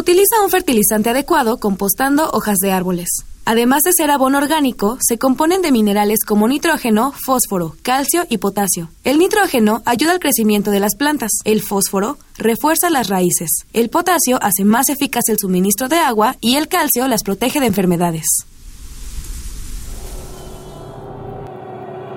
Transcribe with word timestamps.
Utiliza 0.00 0.40
un 0.42 0.48
fertilizante 0.48 1.10
adecuado 1.10 1.58
compostando 1.58 2.30
hojas 2.30 2.56
de 2.56 2.72
árboles. 2.72 3.26
Además 3.44 3.82
de 3.82 3.92
ser 3.92 4.10
abono 4.10 4.38
orgánico, 4.38 4.96
se 4.98 5.18
componen 5.18 5.60
de 5.60 5.72
minerales 5.72 6.24
como 6.24 6.48
nitrógeno, 6.48 7.12
fósforo, 7.12 7.76
calcio 7.82 8.24
y 8.30 8.38
potasio. 8.38 8.88
El 9.04 9.18
nitrógeno 9.18 9.82
ayuda 9.84 10.12
al 10.12 10.18
crecimiento 10.18 10.70
de 10.70 10.80
las 10.80 10.96
plantas. 10.96 11.32
El 11.44 11.60
fósforo 11.60 12.16
refuerza 12.38 12.88
las 12.88 13.08
raíces. 13.08 13.50
El 13.74 13.90
potasio 13.90 14.38
hace 14.40 14.64
más 14.64 14.88
eficaz 14.88 15.24
el 15.28 15.38
suministro 15.38 15.88
de 15.88 15.98
agua 15.98 16.36
y 16.40 16.56
el 16.56 16.68
calcio 16.68 17.06
las 17.06 17.22
protege 17.22 17.60
de 17.60 17.66
enfermedades. 17.66 18.24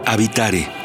Habitare. 0.05 0.82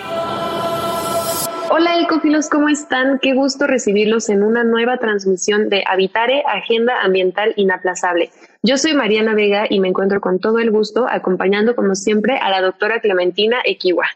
Hola 1.70 2.00
ecofilos, 2.00 2.48
¿cómo 2.48 2.70
están? 2.70 3.18
Qué 3.18 3.34
gusto 3.34 3.66
recibirlos 3.66 4.30
en 4.30 4.42
una 4.42 4.64
nueva 4.64 4.96
transmisión 4.96 5.68
de 5.68 5.84
Habitare, 5.86 6.42
Agenda 6.46 7.02
Ambiental 7.02 7.52
Inaplazable. 7.56 8.30
Yo 8.62 8.78
soy 8.78 8.94
Mariana 8.94 9.34
Vega 9.34 9.66
y 9.68 9.78
me 9.78 9.88
encuentro 9.88 10.22
con 10.22 10.38
todo 10.38 10.60
el 10.60 10.70
gusto 10.70 11.06
acompañando 11.06 11.76
como 11.76 11.94
siempre 11.94 12.38
a 12.38 12.48
la 12.48 12.62
doctora 12.62 13.00
Clementina 13.00 13.58
Equiwa. 13.64 14.06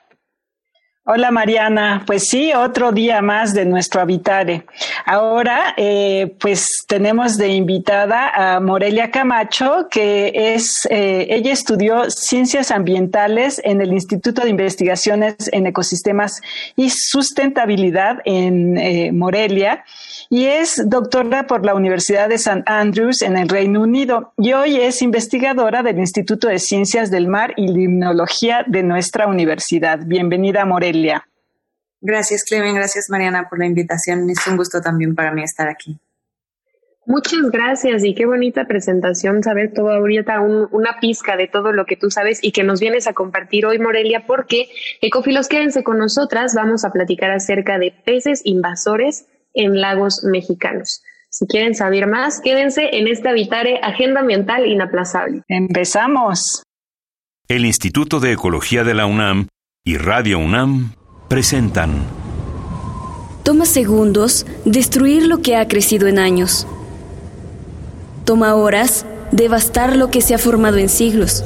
Hola 1.05 1.33
Mariana, 1.33 2.05
pues 2.07 2.29
sí, 2.29 2.53
otro 2.55 2.93
día 2.93 3.21
más 3.23 3.55
de 3.55 3.65
nuestro 3.65 4.01
Habitare. 4.01 4.67
Ahora, 5.05 5.75
eh, 5.77 6.33
pues 6.39 6.85
tenemos 6.87 7.37
de 7.37 7.49
invitada 7.49 8.29
a 8.29 8.61
Morelia 8.61 9.11
Camacho, 9.11 9.89
que 9.91 10.31
es, 10.55 10.87
eh, 10.91 11.27
ella 11.29 11.51
estudió 11.53 12.09
ciencias 12.09 12.71
ambientales 12.71 13.61
en 13.65 13.81
el 13.81 13.93
Instituto 13.93 14.43
de 14.43 14.51
Investigaciones 14.51 15.35
en 15.51 15.67
Ecosistemas 15.67 16.41
y 16.77 16.91
Sustentabilidad 16.91 18.19
en 18.25 18.79
eh, 18.79 19.11
Morelia 19.11 19.85
y 20.33 20.47
es 20.47 20.89
doctora 20.89 21.47
por 21.47 21.63
la 21.63 21.75
Universidad 21.75 22.31
de 22.31 22.37
St. 22.37 22.63
Andrews 22.65 23.21
en 23.21 23.37
el 23.37 23.51
Reino 23.51 23.83
Unido 23.83 24.33
y 24.39 24.55
hoy 24.55 24.77
es 24.81 25.03
investigadora 25.03 25.83
del 25.83 25.99
Instituto 25.99 26.49
de 26.49 26.59
Ciencias 26.59 27.11
del 27.11 27.29
Mar 27.29 27.53
y 27.59 27.69
Limnología 27.69 28.65
de 28.67 28.83
nuestra 28.83 29.27
universidad. 29.27 29.99
Bienvenida, 30.07 30.65
Morelia. 30.65 31.29
Gracias, 32.01 32.45
Clemen. 32.45 32.75
Gracias, 32.75 33.11
Mariana, 33.11 33.47
por 33.51 33.59
la 33.59 33.67
invitación. 33.67 34.31
Es 34.31 34.47
un 34.47 34.57
gusto 34.57 34.81
también 34.81 35.15
para 35.15 35.33
mí 35.33 35.43
estar 35.43 35.69
aquí. 35.69 35.99
Muchas 37.05 37.51
gracias 37.51 38.03
y 38.03 38.15
qué 38.15 38.25
bonita 38.25 38.65
presentación, 38.65 39.43
saber 39.43 39.75
todo 39.75 39.91
ahorita, 39.91 40.41
una 40.41 40.99
pizca 40.99 41.37
de 41.37 41.47
todo 41.47 41.73
lo 41.73 41.85
que 41.85 41.97
tú 41.97 42.11
sabes 42.11 42.39
y 42.41 42.53
que 42.53 42.63
nos 42.63 42.81
vienes 42.81 43.07
a 43.07 43.13
compartir 43.13 43.67
hoy, 43.67 43.79
Morelia, 43.79 44.25
porque 44.27 44.71
Ecofilos, 45.03 45.49
quédense 45.49 45.85
con 45.85 45.99
nosotras, 45.99 46.55
vamos 46.55 46.87
a 46.87 46.91
platicar 46.91 47.33
acerca 47.33 47.79
de 47.79 47.93
peces 48.07 48.41
invasores 48.45 49.27
en 49.55 49.81
lagos 49.81 50.25
mexicanos. 50.25 51.03
Si 51.35 51.47
quieren 51.47 51.75
saber 51.75 52.07
más, 52.07 52.43
quédense 52.43 52.91
en 52.93 53.09
este 53.09 53.31
Habitare 53.31 53.81
Agenda 53.83 54.21
Ambiental 54.21 54.67
Inaplazable. 54.67 55.43
Empezamos. 55.49 56.63
El 57.49 57.65
Instituto 57.65 58.21
de 58.21 58.33
Ecología 58.33 58.85
de 58.85 58.93
la 58.93 59.07
UNAM 59.07 59.49
y 59.83 59.97
Radio 59.97 60.39
UNAM 60.39 60.95
presentan. 61.29 62.05
Toma 63.45 63.65
segundos 63.65 64.45
destruir 64.67 65.27
lo 65.27 65.41
que 65.41 65.57
ha 65.57 65.67
crecido 65.69 66.07
en 66.07 66.19
años. 66.19 66.67
Toma 68.27 68.55
horas 68.55 69.07
devastar 69.33 69.97
lo 69.97 70.11
que 70.11 70.21
se 70.21 70.35
ha 70.35 70.39
formado 70.39 70.77
en 70.77 70.91
siglos. 70.91 71.43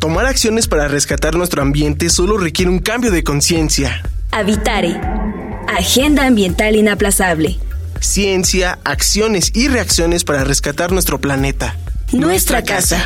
Tomar 0.00 0.26
acciones 0.26 0.68
para 0.68 0.86
rescatar 0.86 1.34
nuestro 1.34 1.62
ambiente 1.62 2.10
solo 2.10 2.36
requiere 2.36 2.70
un 2.70 2.78
cambio 2.80 3.10
de 3.10 3.24
conciencia. 3.24 4.02
Habitare 4.32 5.00
Agenda 5.76 6.26
Ambiental 6.26 6.74
Inaplazable. 6.74 7.56
Ciencia, 8.00 8.80
acciones 8.84 9.52
y 9.54 9.68
reacciones 9.68 10.24
para 10.24 10.42
rescatar 10.42 10.90
nuestro 10.90 11.20
planeta. 11.20 11.76
Nuestra 12.12 12.64
casa. 12.64 13.00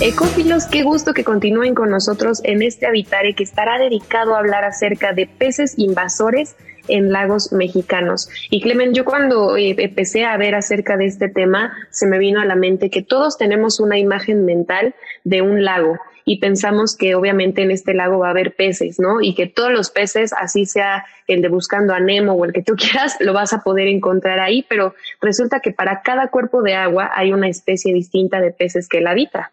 Ecófilos, 0.00 0.66
qué 0.66 0.82
gusto 0.82 1.14
que 1.14 1.24
continúen 1.24 1.74
con 1.74 1.88
nosotros 1.88 2.40
en 2.44 2.60
este 2.60 2.86
Habitare 2.86 3.34
que 3.34 3.42
estará 3.42 3.78
dedicado 3.78 4.34
a 4.34 4.38
hablar 4.38 4.64
acerca 4.64 5.14
de 5.14 5.26
peces 5.26 5.74
invasores 5.78 6.56
en 6.88 7.12
lagos 7.12 7.52
mexicanos. 7.52 8.28
Y 8.50 8.60
Clemen, 8.60 8.94
yo 8.94 9.04
cuando 9.04 9.56
eh, 9.56 9.74
empecé 9.78 10.24
a 10.24 10.36
ver 10.36 10.54
acerca 10.54 10.96
de 10.96 11.06
este 11.06 11.28
tema, 11.28 11.72
se 11.90 12.06
me 12.06 12.18
vino 12.18 12.40
a 12.40 12.44
la 12.44 12.56
mente 12.56 12.90
que 12.90 13.02
todos 13.02 13.38
tenemos 13.38 13.80
una 13.80 13.98
imagen 13.98 14.44
mental 14.44 14.94
de 15.24 15.42
un 15.42 15.64
lago 15.64 15.98
y 16.24 16.38
pensamos 16.38 16.96
que 16.96 17.14
obviamente 17.14 17.62
en 17.62 17.70
este 17.70 17.94
lago 17.94 18.18
va 18.18 18.28
a 18.28 18.30
haber 18.30 18.54
peces, 18.54 19.00
¿no? 19.00 19.20
Y 19.20 19.34
que 19.34 19.46
todos 19.46 19.72
los 19.72 19.90
peces, 19.90 20.32
así 20.32 20.66
sea 20.66 21.04
el 21.26 21.42
de 21.42 21.48
buscando 21.48 21.94
a 21.94 22.00
Nemo 22.00 22.34
o 22.34 22.44
el 22.44 22.52
que 22.52 22.62
tú 22.62 22.74
quieras, 22.78 23.16
lo 23.20 23.32
vas 23.32 23.52
a 23.52 23.62
poder 23.62 23.88
encontrar 23.88 24.38
ahí, 24.38 24.64
pero 24.68 24.94
resulta 25.20 25.60
que 25.60 25.72
para 25.72 26.02
cada 26.02 26.28
cuerpo 26.28 26.62
de 26.62 26.74
agua 26.74 27.10
hay 27.14 27.32
una 27.32 27.48
especie 27.48 27.92
distinta 27.92 28.40
de 28.40 28.52
peces 28.52 28.88
que 28.88 29.00
la 29.00 29.10
habita. 29.10 29.52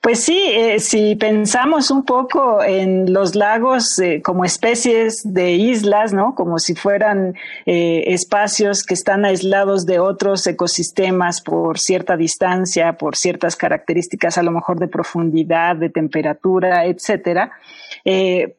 Pues 0.00 0.24
sí, 0.24 0.42
eh, 0.48 0.80
si 0.80 1.14
pensamos 1.16 1.90
un 1.90 2.04
poco 2.04 2.62
en 2.62 3.12
los 3.12 3.34
lagos 3.34 3.98
eh, 3.98 4.22
como 4.22 4.44
especies 4.44 5.20
de 5.24 5.52
islas, 5.52 6.12
¿no? 6.12 6.34
Como 6.34 6.58
si 6.58 6.74
fueran 6.74 7.34
eh, 7.66 8.04
espacios 8.08 8.82
que 8.82 8.94
están 8.94 9.24
aislados 9.24 9.86
de 9.86 10.00
otros 10.00 10.46
ecosistemas 10.46 11.40
por 11.42 11.78
cierta 11.78 12.16
distancia, 12.16 12.94
por 12.94 13.16
ciertas 13.16 13.56
características 13.56 14.38
a 14.38 14.42
lo 14.42 14.50
mejor 14.50 14.78
de 14.78 14.88
profundidad, 14.88 15.76
de 15.76 15.90
temperatura, 15.90 16.86
etcétera. 16.86 17.52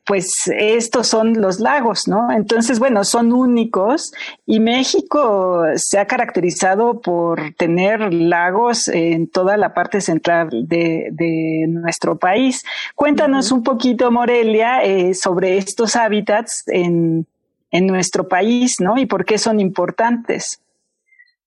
Pues 0.06 0.50
estos 0.56 1.08
son 1.08 1.42
los 1.42 1.60
lagos, 1.60 2.08
¿no? 2.08 2.32
Entonces, 2.32 2.80
bueno, 2.80 3.04
son 3.04 3.34
únicos 3.34 4.12
y 4.46 4.60
México 4.60 5.64
se 5.76 6.00
ha 6.00 6.06
caracterizado 6.06 7.02
por 7.02 7.54
tener 7.56 8.14
lagos 8.14 8.88
en 8.88 9.28
toda 9.28 9.58
la 9.58 9.74
parte 9.74 10.02
central 10.02 10.50
de 10.68 10.90
de, 11.12 11.66
nuestro 11.68 12.18
país. 12.18 12.64
Cuéntanos 12.96 13.52
un 13.52 13.64
poquito, 13.64 14.12
Morelia, 14.12 14.84
eh, 14.84 15.14
sobre 15.14 15.58
estos 15.58 15.96
hábitats 15.96 16.64
en, 16.68 17.26
nuestro 17.72 18.28
país, 18.28 18.78
¿no? 18.80 18.98
Y 18.98 19.06
por 19.06 19.26
qué 19.26 19.38
son 19.38 19.60
importantes. 19.60 20.60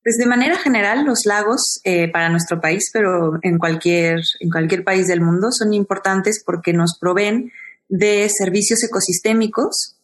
Pues 0.04 0.16
de 0.18 0.26
manera 0.26 0.56
general, 0.56 1.04
los 1.04 1.26
lagos 1.26 1.80
eh, 1.82 2.08
para 2.12 2.28
nuestro 2.28 2.60
país, 2.60 2.90
pero 2.92 3.40
en 3.42 3.58
cualquier, 3.58 4.20
en 4.38 4.50
cualquier 4.50 4.84
país 4.84 5.08
del 5.08 5.20
mundo, 5.20 5.48
son 5.50 5.74
importantes 5.74 6.42
porque 6.44 6.72
nos 6.72 6.96
proveen 6.98 7.50
de 7.92 8.26
servicios 8.30 8.82
ecosistémicos, 8.82 9.98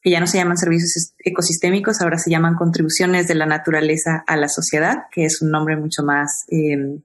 que 0.00 0.10
ya 0.10 0.18
no 0.18 0.26
se 0.26 0.38
llaman 0.38 0.56
servicios 0.56 1.12
ecosistémicos, 1.18 2.00
ahora 2.00 2.16
se 2.16 2.30
llaman 2.30 2.54
contribuciones 2.54 3.28
de 3.28 3.34
la 3.34 3.44
naturaleza 3.44 4.24
a 4.26 4.36
la 4.38 4.48
sociedad, 4.48 5.04
que 5.12 5.26
es 5.26 5.42
un 5.42 5.50
nombre 5.50 5.76
mucho 5.76 6.02
más 6.02 6.46
eh, 6.50 6.98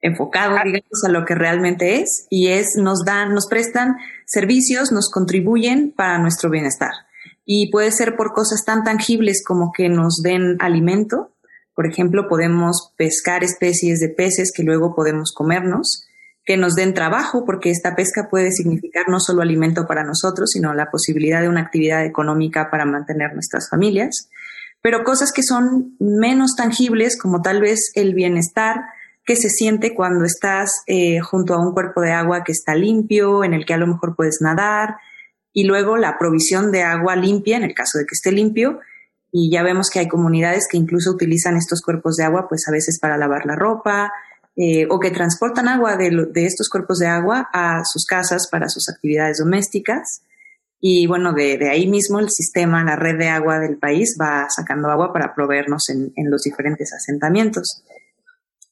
enfocado, 0.00 0.56
digamos, 0.64 1.04
a 1.06 1.10
lo 1.10 1.24
que 1.24 1.36
realmente 1.36 2.00
es, 2.00 2.26
y 2.28 2.48
es, 2.48 2.74
nos 2.76 3.04
dan, 3.04 3.34
nos 3.34 3.46
prestan 3.46 3.94
servicios, 4.26 4.90
nos 4.90 5.08
contribuyen 5.08 5.92
para 5.92 6.18
nuestro 6.18 6.50
bienestar. 6.50 6.90
Y 7.44 7.70
puede 7.70 7.92
ser 7.92 8.16
por 8.16 8.32
cosas 8.32 8.64
tan 8.64 8.82
tangibles 8.82 9.44
como 9.46 9.70
que 9.70 9.88
nos 9.88 10.22
den 10.24 10.56
alimento. 10.58 11.36
Por 11.76 11.86
ejemplo, 11.86 12.26
podemos 12.28 12.92
pescar 12.96 13.44
especies 13.44 14.00
de 14.00 14.08
peces 14.08 14.50
que 14.52 14.64
luego 14.64 14.96
podemos 14.96 15.32
comernos, 15.32 16.08
que 16.44 16.56
nos 16.56 16.74
den 16.74 16.94
trabajo, 16.94 17.44
porque 17.44 17.70
esta 17.70 17.94
pesca 17.94 18.28
puede 18.30 18.50
significar 18.50 19.08
no 19.08 19.20
solo 19.20 19.42
alimento 19.42 19.86
para 19.86 20.04
nosotros, 20.04 20.50
sino 20.50 20.74
la 20.74 20.90
posibilidad 20.90 21.40
de 21.40 21.48
una 21.48 21.60
actividad 21.60 22.04
económica 22.04 22.70
para 22.70 22.84
mantener 22.84 23.34
nuestras 23.34 23.68
familias. 23.68 24.28
Pero 24.82 25.04
cosas 25.04 25.32
que 25.32 25.42
son 25.42 25.96
menos 26.00 26.56
tangibles, 26.56 27.18
como 27.18 27.42
tal 27.42 27.60
vez 27.60 27.92
el 27.94 28.14
bienestar, 28.14 28.80
que 29.24 29.36
se 29.36 29.50
siente 29.50 29.94
cuando 29.94 30.24
estás 30.24 30.82
eh, 30.86 31.20
junto 31.20 31.54
a 31.54 31.60
un 31.60 31.72
cuerpo 31.72 32.00
de 32.00 32.12
agua 32.12 32.42
que 32.42 32.52
está 32.52 32.74
limpio, 32.74 33.44
en 33.44 33.54
el 33.54 33.66
que 33.66 33.74
a 33.74 33.78
lo 33.78 33.86
mejor 33.86 34.16
puedes 34.16 34.38
nadar, 34.40 34.96
y 35.52 35.64
luego 35.64 35.96
la 35.96 36.18
provisión 36.18 36.72
de 36.72 36.82
agua 36.82 37.16
limpia, 37.16 37.56
en 37.56 37.64
el 37.64 37.74
caso 37.74 37.98
de 37.98 38.06
que 38.06 38.14
esté 38.14 38.32
limpio, 38.32 38.80
y 39.30 39.50
ya 39.50 39.62
vemos 39.62 39.90
que 39.90 40.00
hay 40.00 40.08
comunidades 40.08 40.66
que 40.68 40.78
incluso 40.78 41.10
utilizan 41.10 41.56
estos 41.56 41.82
cuerpos 41.82 42.16
de 42.16 42.24
agua, 42.24 42.48
pues 42.48 42.66
a 42.66 42.72
veces 42.72 42.98
para 42.98 43.16
lavar 43.16 43.46
la 43.46 43.56
ropa, 43.56 44.12
eh, 44.56 44.86
o 44.90 44.98
que 44.98 45.10
transportan 45.10 45.68
agua 45.68 45.96
de, 45.96 46.26
de, 46.32 46.46
estos 46.46 46.68
cuerpos 46.68 46.98
de 46.98 47.06
agua 47.06 47.48
a 47.52 47.84
sus 47.84 48.04
casas 48.04 48.48
para 48.50 48.68
sus 48.68 48.88
actividades 48.88 49.38
domésticas. 49.38 50.22
Y 50.80 51.06
bueno, 51.06 51.32
de, 51.32 51.58
de, 51.58 51.68
ahí 51.68 51.86
mismo 51.86 52.18
el 52.18 52.30
sistema, 52.30 52.84
la 52.84 52.96
red 52.96 53.18
de 53.18 53.28
agua 53.28 53.58
del 53.58 53.78
país 53.78 54.16
va 54.20 54.48
sacando 54.48 54.88
agua 54.88 55.12
para 55.12 55.34
proveernos 55.34 55.88
en, 55.90 56.12
en 56.16 56.30
los 56.30 56.42
diferentes 56.42 56.92
asentamientos. 56.92 57.82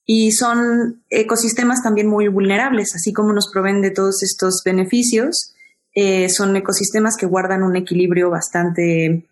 y 0.06 0.32
son 0.32 1.02
ecosistemas 1.10 1.82
también 1.82 2.06
muy 2.06 2.28
vulnerables, 2.28 2.94
así 2.94 3.12
como 3.12 3.32
nos 3.32 3.50
proveen 3.52 3.82
de 3.82 3.90
todos 3.90 4.22
estos 4.22 4.62
beneficios. 4.64 5.54
Eh, 5.94 6.28
son 6.28 6.54
ecosistemas 6.54 7.16
que 7.16 7.26
guardan 7.26 7.62
un 7.62 7.74
equilibrio 7.74 8.30
bastante, 8.30 9.26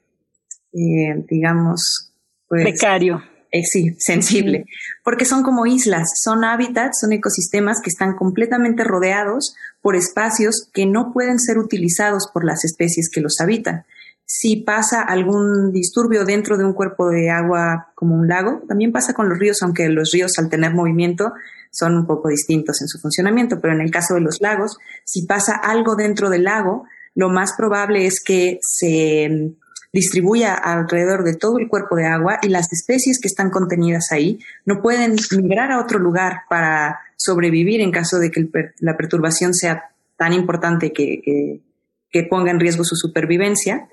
eh, 0.72 1.24
digamos, 1.28 2.12
pues, 2.48 2.62
precario. 2.62 3.22
Eh, 3.52 3.62
sí, 3.64 3.94
sensible, 3.98 4.66
porque 5.04 5.24
son 5.24 5.42
como 5.42 5.66
islas, 5.66 6.08
son 6.20 6.44
hábitats, 6.44 7.00
son 7.00 7.12
ecosistemas 7.12 7.80
que 7.80 7.90
están 7.90 8.16
completamente 8.16 8.84
rodeados 8.84 9.54
por 9.80 9.96
espacios 9.96 10.68
que 10.72 10.84
no 10.84 11.12
pueden 11.12 11.38
ser 11.38 11.58
utilizados 11.58 12.28
por 12.32 12.44
las 12.44 12.64
especies 12.64 13.08
que 13.08 13.20
los 13.20 13.40
habitan 13.40 13.84
si 14.26 14.56
pasa 14.56 15.02
algún 15.02 15.70
disturbio 15.72 16.24
dentro 16.24 16.58
de 16.58 16.64
un 16.64 16.72
cuerpo 16.72 17.08
de 17.08 17.30
agua 17.30 17.92
como 17.94 18.16
un 18.16 18.26
lago. 18.26 18.60
También 18.66 18.90
pasa 18.90 19.14
con 19.14 19.28
los 19.28 19.38
ríos, 19.38 19.62
aunque 19.62 19.88
los 19.88 20.10
ríos 20.10 20.36
al 20.38 20.50
tener 20.50 20.74
movimiento 20.74 21.32
son 21.70 21.96
un 21.96 22.06
poco 22.06 22.28
distintos 22.28 22.82
en 22.82 22.88
su 22.88 22.98
funcionamiento, 22.98 23.60
pero 23.60 23.74
en 23.74 23.80
el 23.80 23.90
caso 23.90 24.14
de 24.14 24.20
los 24.20 24.40
lagos, 24.40 24.78
si 25.04 25.26
pasa 25.26 25.54
algo 25.54 25.94
dentro 25.94 26.28
del 26.28 26.44
lago, 26.44 26.84
lo 27.14 27.28
más 27.28 27.52
probable 27.56 28.06
es 28.06 28.22
que 28.22 28.58
se 28.62 29.52
distribuya 29.96 30.54
alrededor 30.54 31.24
de 31.24 31.34
todo 31.34 31.58
el 31.58 31.68
cuerpo 31.68 31.96
de 31.96 32.06
agua 32.06 32.38
y 32.42 32.48
las 32.48 32.70
especies 32.70 33.18
que 33.18 33.28
están 33.28 33.50
contenidas 33.50 34.12
ahí 34.12 34.38
no 34.66 34.82
pueden 34.82 35.16
migrar 35.36 35.72
a 35.72 35.80
otro 35.80 35.98
lugar 35.98 36.42
para 36.50 37.00
sobrevivir 37.16 37.80
en 37.80 37.90
caso 37.90 38.18
de 38.18 38.30
que 38.30 38.46
la 38.80 38.96
perturbación 38.96 39.54
sea 39.54 39.90
tan 40.18 40.34
importante 40.34 40.92
que, 40.92 41.62
que 42.10 42.22
ponga 42.24 42.50
en 42.50 42.60
riesgo 42.60 42.84
su 42.84 42.94
supervivencia. 42.94 43.88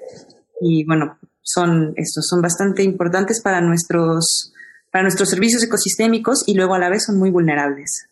Y 0.60 0.84
bueno, 0.84 1.18
son, 1.42 1.94
estos 1.96 2.28
son 2.28 2.42
bastante 2.42 2.84
importantes 2.84 3.42
para 3.42 3.62
nuestros, 3.62 4.54
para 4.92 5.04
nuestros 5.04 5.30
servicios 5.30 5.64
ecosistémicos 5.64 6.44
y 6.46 6.54
luego 6.54 6.74
a 6.74 6.80
la 6.80 6.90
vez 6.90 7.06
son 7.06 7.18
muy 7.18 7.32
vulnerables. 7.32 8.08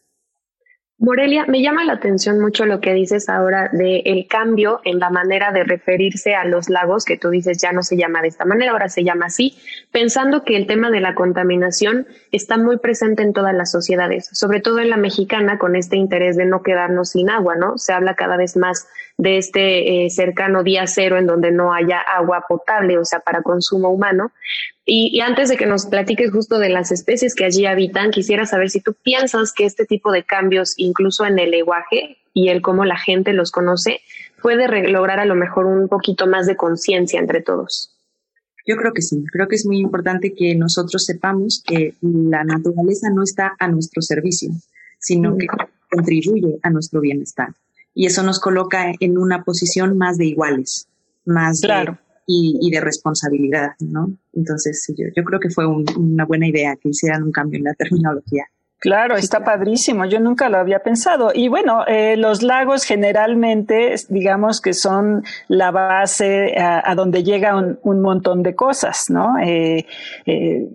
Morelia, 1.01 1.47
me 1.47 1.63
llama 1.63 1.83
la 1.83 1.93
atención 1.93 2.39
mucho 2.39 2.67
lo 2.67 2.79
que 2.79 2.93
dices 2.93 3.27
ahora 3.27 3.71
de 3.73 4.03
el 4.05 4.27
cambio 4.27 4.81
en 4.83 4.99
la 4.99 5.09
manera 5.09 5.51
de 5.51 5.63
referirse 5.63 6.35
a 6.35 6.45
los 6.45 6.69
lagos, 6.69 7.05
que 7.05 7.17
tú 7.17 7.31
dices 7.31 7.57
ya 7.59 7.71
no 7.71 7.81
se 7.81 7.97
llama 7.97 8.21
de 8.21 8.27
esta 8.27 8.45
manera, 8.45 8.71
ahora 8.71 8.87
se 8.87 9.03
llama 9.03 9.25
así, 9.25 9.57
pensando 9.91 10.43
que 10.43 10.55
el 10.55 10.67
tema 10.67 10.91
de 10.91 10.99
la 10.99 11.15
contaminación 11.15 12.05
está 12.31 12.59
muy 12.59 12.77
presente 12.77 13.23
en 13.23 13.33
todas 13.33 13.55
las 13.55 13.71
sociedades, 13.71 14.29
sobre 14.31 14.61
todo 14.61 14.77
en 14.77 14.91
la 14.91 14.97
mexicana, 14.97 15.57
con 15.57 15.75
este 15.75 15.95
interés 15.95 16.37
de 16.37 16.45
no 16.45 16.61
quedarnos 16.61 17.09
sin 17.09 17.31
agua, 17.31 17.55
¿no? 17.55 17.79
Se 17.79 17.93
habla 17.93 18.13
cada 18.13 18.37
vez 18.37 18.55
más 18.55 18.87
de 19.21 19.37
este 19.37 20.05
eh, 20.05 20.09
cercano 20.09 20.63
día 20.63 20.87
cero 20.87 21.15
en 21.15 21.27
donde 21.27 21.51
no 21.51 21.73
haya 21.73 21.99
agua 21.99 22.45
potable, 22.49 22.97
o 22.97 23.05
sea, 23.05 23.19
para 23.19 23.43
consumo 23.43 23.89
humano, 23.89 24.31
y, 24.83 25.21
antes 25.21 25.47
de 25.47 25.57
que 25.57 25.67
nos 25.67 25.85
platiques 25.85 26.31
justo 26.31 26.57
de 26.57 26.69
las 26.69 26.91
especies 26.91 27.35
que 27.35 27.45
allí 27.45 27.67
habitan, 27.67 28.09
quisiera 28.09 28.47
saber 28.47 28.71
si 28.71 28.81
tú 28.81 28.95
piensas 29.03 29.53
que 29.53 29.65
este 29.65 29.85
tipo 29.85 30.11
de 30.11 30.23
cambios, 30.23 30.73
incluso 30.77 31.23
en 31.23 31.37
el 31.37 31.51
lenguaje 31.51 32.17
y 32.33 32.49
el 32.49 32.63
cómo 32.63 32.83
la 32.83 32.97
gente 32.97 33.31
los 33.33 33.51
conoce, 33.51 33.99
puede 34.41 34.89
lograr 34.89 35.19
a 35.19 35.25
lo 35.25 35.35
mejor 35.35 35.67
un 35.67 35.87
poquito 35.87 36.25
más 36.25 36.47
de 36.47 36.55
conciencia 36.55 37.19
entre 37.19 37.43
todos. 37.43 37.95
Yo 38.65 38.75
creo 38.75 38.91
que 38.91 39.03
sí, 39.03 39.23
creo 39.31 39.47
que 39.47 39.55
es 39.55 39.67
muy 39.67 39.77
importante 39.77 40.33
que 40.33 40.55
nosotros 40.55 41.05
sepamos 41.05 41.63
que 41.63 41.93
la 42.01 42.43
naturaleza 42.43 43.11
no 43.13 43.21
está 43.21 43.55
a 43.59 43.67
nuestro 43.67 44.01
servicio, 44.01 44.49
sino 44.97 45.37
que 45.37 45.45
contribuye 45.91 46.57
a 46.63 46.71
nuestro 46.71 47.01
bienestar. 47.01 47.49
Y 47.93 48.05
eso 48.05 48.23
nos 48.23 48.39
coloca 48.39 48.91
en 48.99 49.17
una 49.17 49.43
posición 49.43 49.97
más 49.97 50.17
de 50.17 50.25
iguales, 50.25 50.87
más 51.25 51.61
claro 51.61 51.97
y, 52.31 52.69
de 52.71 52.79
responsabilidad, 52.79 53.71
¿no? 53.79 54.11
Entonces, 54.33 54.85
yo, 54.97 55.07
yo 55.15 55.23
creo 55.23 55.39
que 55.39 55.49
fue 55.49 55.65
una 55.65 56.25
buena 56.25 56.47
idea 56.47 56.75
que 56.75 56.89
hicieran 56.89 57.23
un 57.23 57.31
cambio 57.31 57.57
en 57.57 57.65
la 57.65 57.73
terminología. 57.73 58.45
Claro, 58.79 59.15
está 59.15 59.43
padrísimo. 59.43 60.05
Yo 60.05 60.19
nunca 60.19 60.49
lo 60.49 60.57
había 60.57 60.79
pensado. 60.79 61.31
Y 61.35 61.49
bueno, 61.49 61.85
eh, 61.85 62.17
los 62.17 62.41
lagos 62.41 62.83
generalmente, 62.83 63.93
digamos 64.09 64.59
que 64.59 64.73
son 64.73 65.23
la 65.47 65.69
base 65.69 66.55
a, 66.57 66.95
donde 66.95 67.23
llega 67.23 67.55
un, 67.55 68.01
montón 68.01 68.41
de 68.41 68.55
cosas, 68.55 69.05
¿no? 69.09 69.37
Eh, 69.37 69.85
eh, 70.25 70.67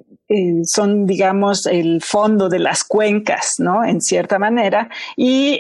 son, 0.63 1.05
digamos, 1.05 1.67
el 1.67 2.01
fondo 2.01 2.49
de 2.49 2.61
las 2.61 2.85
cuencas, 2.85 3.57
¿no? 3.59 3.85
En 3.85 4.01
cierta 4.01 4.39
manera. 4.39 4.89
Y 5.17 5.59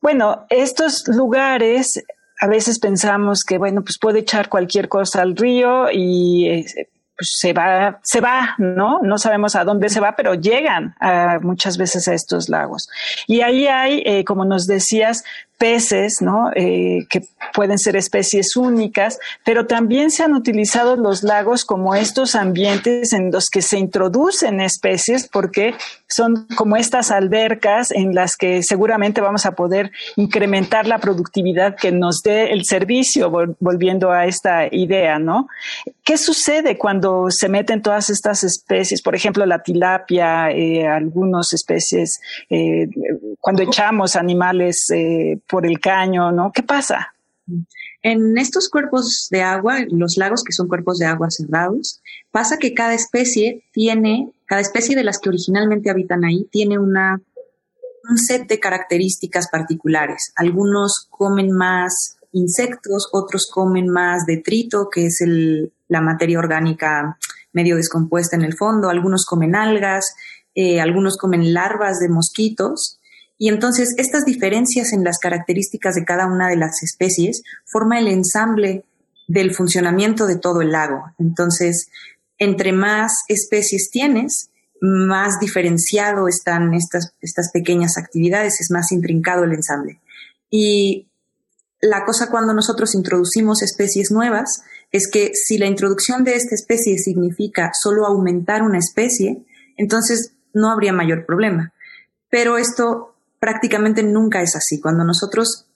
bueno, 0.00 0.46
estos 0.48 1.06
lugares 1.08 2.04
a 2.40 2.46
veces 2.46 2.78
pensamos 2.78 3.42
que, 3.42 3.58
bueno, 3.58 3.82
pues 3.82 3.98
puede 3.98 4.20
echar 4.20 4.48
cualquier 4.48 4.88
cosa 4.88 5.22
al 5.22 5.36
río 5.36 5.90
y 5.90 6.46
eh, 6.46 6.88
pues 7.16 7.36
se 7.36 7.52
va, 7.52 7.98
se 8.04 8.20
va, 8.20 8.54
¿no? 8.58 9.00
No 9.02 9.18
sabemos 9.18 9.56
a 9.56 9.64
dónde 9.64 9.88
se 9.88 9.98
va, 9.98 10.14
pero 10.14 10.34
llegan 10.34 10.94
muchas 11.42 11.76
veces 11.76 12.06
a 12.06 12.14
estos 12.14 12.48
lagos. 12.48 12.88
Y 13.26 13.40
ahí 13.40 13.66
hay, 13.66 14.02
eh, 14.06 14.24
como 14.24 14.44
nos 14.44 14.68
decías, 14.68 15.24
peces, 15.58 16.18
¿no? 16.20 16.50
Eh, 16.54 17.06
que 17.10 17.22
pueden 17.52 17.78
ser 17.78 17.96
especies 17.96 18.56
únicas, 18.56 19.18
pero 19.44 19.66
también 19.66 20.10
se 20.10 20.22
han 20.22 20.34
utilizado 20.34 20.96
los 20.96 21.22
lagos 21.22 21.64
como 21.64 21.94
estos 21.94 22.34
ambientes 22.34 23.12
en 23.12 23.30
los 23.30 23.50
que 23.50 23.62
se 23.62 23.78
introducen 23.78 24.60
especies 24.60 25.28
porque 25.28 25.74
son 26.08 26.46
como 26.56 26.76
estas 26.76 27.10
albercas 27.10 27.90
en 27.90 28.14
las 28.14 28.36
que 28.36 28.62
seguramente 28.62 29.20
vamos 29.20 29.44
a 29.44 29.52
poder 29.52 29.90
incrementar 30.16 30.86
la 30.86 30.98
productividad 30.98 31.76
que 31.76 31.92
nos 31.92 32.22
dé 32.22 32.52
el 32.52 32.64
servicio, 32.64 33.30
volviendo 33.60 34.10
a 34.10 34.26
esta 34.26 34.68
idea, 34.70 35.18
¿no? 35.18 35.48
¿Qué 36.04 36.16
sucede 36.16 36.78
cuando 36.78 37.26
se 37.30 37.48
meten 37.48 37.82
todas 37.82 38.08
estas 38.08 38.44
especies? 38.44 39.02
Por 39.02 39.14
ejemplo, 39.14 39.44
la 39.44 39.62
tilapia, 39.62 40.50
eh, 40.50 40.86
algunas 40.86 41.52
especies, 41.52 42.20
eh, 42.48 42.88
cuando 43.48 43.62
echamos 43.62 44.14
animales 44.14 44.90
eh, 44.90 45.40
por 45.48 45.64
el 45.64 45.80
caño, 45.80 46.30
¿no? 46.32 46.52
¿Qué 46.52 46.62
pasa? 46.62 47.14
En 48.02 48.36
estos 48.36 48.68
cuerpos 48.68 49.28
de 49.30 49.40
agua, 49.40 49.78
los 49.90 50.18
lagos 50.18 50.44
que 50.44 50.52
son 50.52 50.68
cuerpos 50.68 50.98
de 50.98 51.06
agua 51.06 51.30
cerrados, 51.30 52.02
pasa 52.30 52.58
que 52.58 52.74
cada 52.74 52.92
especie 52.92 53.64
tiene, 53.72 54.30
cada 54.44 54.60
especie 54.60 54.94
de 54.94 55.02
las 55.02 55.18
que 55.18 55.30
originalmente 55.30 55.88
habitan 55.88 56.26
ahí 56.26 56.46
tiene 56.52 56.78
una, 56.78 57.22
un 58.10 58.18
set 58.18 58.46
de 58.48 58.60
características 58.60 59.48
particulares. 59.48 60.30
Algunos 60.36 61.06
comen 61.08 61.50
más 61.50 62.18
insectos, 62.32 63.08
otros 63.12 63.50
comen 63.50 63.88
más 63.88 64.26
detrito, 64.26 64.90
que 64.90 65.06
es 65.06 65.22
el, 65.22 65.72
la 65.88 66.02
materia 66.02 66.38
orgánica 66.38 67.16
medio 67.54 67.76
descompuesta 67.76 68.36
en 68.36 68.42
el 68.42 68.54
fondo, 68.54 68.90
algunos 68.90 69.24
comen 69.24 69.56
algas, 69.56 70.14
eh, 70.54 70.82
algunos 70.82 71.16
comen 71.16 71.54
larvas 71.54 71.98
de 71.98 72.10
mosquitos 72.10 72.97
y 73.38 73.48
entonces 73.48 73.94
estas 73.96 74.24
diferencias 74.24 74.92
en 74.92 75.04
las 75.04 75.18
características 75.18 75.94
de 75.94 76.04
cada 76.04 76.26
una 76.26 76.48
de 76.48 76.56
las 76.56 76.82
especies 76.82 77.44
forma 77.64 78.00
el 78.00 78.08
ensamble 78.08 78.84
del 79.28 79.54
funcionamiento 79.54 80.26
de 80.26 80.36
todo 80.36 80.60
el 80.60 80.72
lago. 80.72 81.12
Entonces, 81.18 81.88
entre 82.38 82.72
más 82.72 83.12
especies 83.28 83.90
tienes, 83.90 84.50
más 84.80 85.38
diferenciado 85.38 86.26
están 86.28 86.74
estas, 86.74 87.14
estas 87.20 87.50
pequeñas 87.52 87.96
actividades, 87.96 88.60
es 88.60 88.70
más 88.70 88.90
intrincado 88.90 89.44
el 89.44 89.52
ensamble. 89.52 90.00
Y 90.50 91.06
la 91.80 92.04
cosa 92.04 92.30
cuando 92.30 92.54
nosotros 92.54 92.94
introducimos 92.94 93.62
especies 93.62 94.10
nuevas 94.10 94.62
es 94.90 95.08
que 95.08 95.30
si 95.34 95.58
la 95.58 95.66
introducción 95.66 96.24
de 96.24 96.34
esta 96.34 96.54
especie 96.54 96.98
significa 96.98 97.70
solo 97.72 98.06
aumentar 98.06 98.62
una 98.62 98.78
especie, 98.78 99.44
entonces 99.76 100.32
no 100.52 100.70
habría 100.70 100.92
mayor 100.92 101.24
problema. 101.26 101.72
Pero 102.30 102.58
esto 102.58 103.14
prácticamente 103.38 104.02
nunca 104.02 104.42
es 104.42 104.56
así. 104.56 104.80
Cuando 104.80 105.04
nosotros 105.04 105.66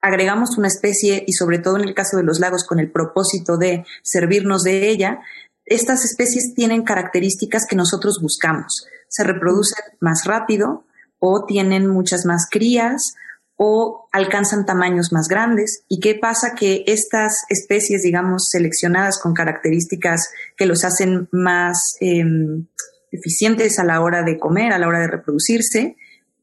agregamos 0.00 0.56
una 0.56 0.68
especie, 0.68 1.24
y 1.26 1.32
sobre 1.32 1.58
todo 1.58 1.76
en 1.76 1.88
el 1.88 1.94
caso 1.94 2.16
de 2.16 2.24
los 2.24 2.40
lagos, 2.40 2.64
con 2.64 2.80
el 2.80 2.90
propósito 2.90 3.56
de 3.56 3.84
servirnos 4.02 4.62
de 4.62 4.88
ella, 4.88 5.20
estas 5.66 6.04
especies 6.04 6.54
tienen 6.54 6.82
características 6.82 7.66
que 7.68 7.76
nosotros 7.76 8.18
buscamos. 8.20 8.86
Se 9.08 9.24
reproducen 9.24 9.84
más 10.00 10.24
rápido 10.24 10.84
o 11.18 11.44
tienen 11.44 11.86
muchas 11.86 12.24
más 12.24 12.48
crías 12.50 13.14
o 13.56 14.08
alcanzan 14.10 14.64
tamaños 14.64 15.12
más 15.12 15.28
grandes. 15.28 15.84
¿Y 15.86 16.00
qué 16.00 16.14
pasa? 16.14 16.54
Que 16.54 16.82
estas 16.86 17.44
especies, 17.50 18.02
digamos, 18.02 18.48
seleccionadas 18.50 19.20
con 19.20 19.34
características 19.34 20.30
que 20.56 20.64
los 20.64 20.82
hacen 20.82 21.28
más 21.30 21.78
em, 22.00 22.66
eficientes 23.12 23.78
a 23.78 23.84
la 23.84 24.00
hora 24.00 24.22
de 24.22 24.38
comer, 24.38 24.72
a 24.72 24.78
la 24.78 24.88
hora 24.88 25.00
de 25.00 25.08
reproducirse, 25.08 25.96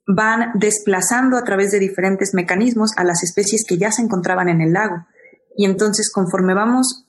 van 0.08 0.52
desplazando 0.56 1.38
a 1.38 1.44
través 1.44 1.72
de 1.72 1.80
diferentes 1.80 2.34
mecanismos 2.34 2.92
a 2.96 3.04
las 3.04 3.24
especies 3.24 3.66
que 3.68 3.78
ya 3.78 3.92
se 3.92 4.02
encontraban 4.02 4.48
en 4.48 4.62
el 4.62 4.74
lago. 4.74 5.06
Y 5.56 5.66
entonces, 5.66 6.10
conforme 6.12 6.54
vamos 6.54 7.06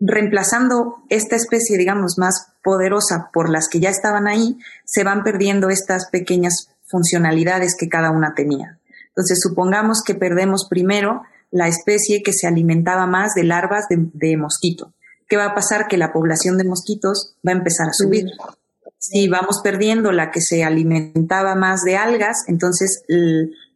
reemplazando 0.00 1.02
esta 1.08 1.34
especie, 1.34 1.76
digamos, 1.76 2.16
más 2.16 2.52
poderosa 2.62 3.30
por 3.32 3.50
las 3.50 3.68
que 3.68 3.80
ya 3.80 3.90
estaban 3.90 4.28
ahí, 4.28 4.56
se 4.84 5.02
van 5.02 5.24
perdiendo 5.24 5.68
estas 5.68 6.08
pequeñas 6.10 6.68
funcionalidades 6.86 7.74
que 7.76 7.88
cada 7.88 8.12
una 8.12 8.34
tenía. 8.34 8.78
Entonces, 9.08 9.40
supongamos 9.42 10.02
que 10.04 10.14
perdemos 10.14 10.68
primero 10.70 11.22
la 11.50 11.66
especie 11.66 12.22
que 12.22 12.32
se 12.32 12.46
alimentaba 12.46 13.06
más 13.06 13.34
de 13.34 13.42
larvas 13.42 13.86
de, 13.88 14.36
mosquito. 14.36 14.92
¿Qué 15.28 15.36
va 15.36 15.46
a 15.46 15.54
pasar? 15.54 15.88
Que 15.88 15.96
la 15.96 16.12
población 16.12 16.56
de 16.56 16.64
mosquitos 16.64 17.34
va 17.46 17.52
a 17.52 17.56
empezar 17.56 17.88
a 17.88 17.92
subir. 17.92 18.26
Si 18.98 19.28
vamos 19.28 19.60
perdiendo 19.62 20.12
la 20.12 20.30
que 20.30 20.40
se 20.40 20.64
alimentaba 20.64 21.54
más 21.54 21.82
de 21.82 21.96
algas, 21.96 22.44
entonces 22.48 23.04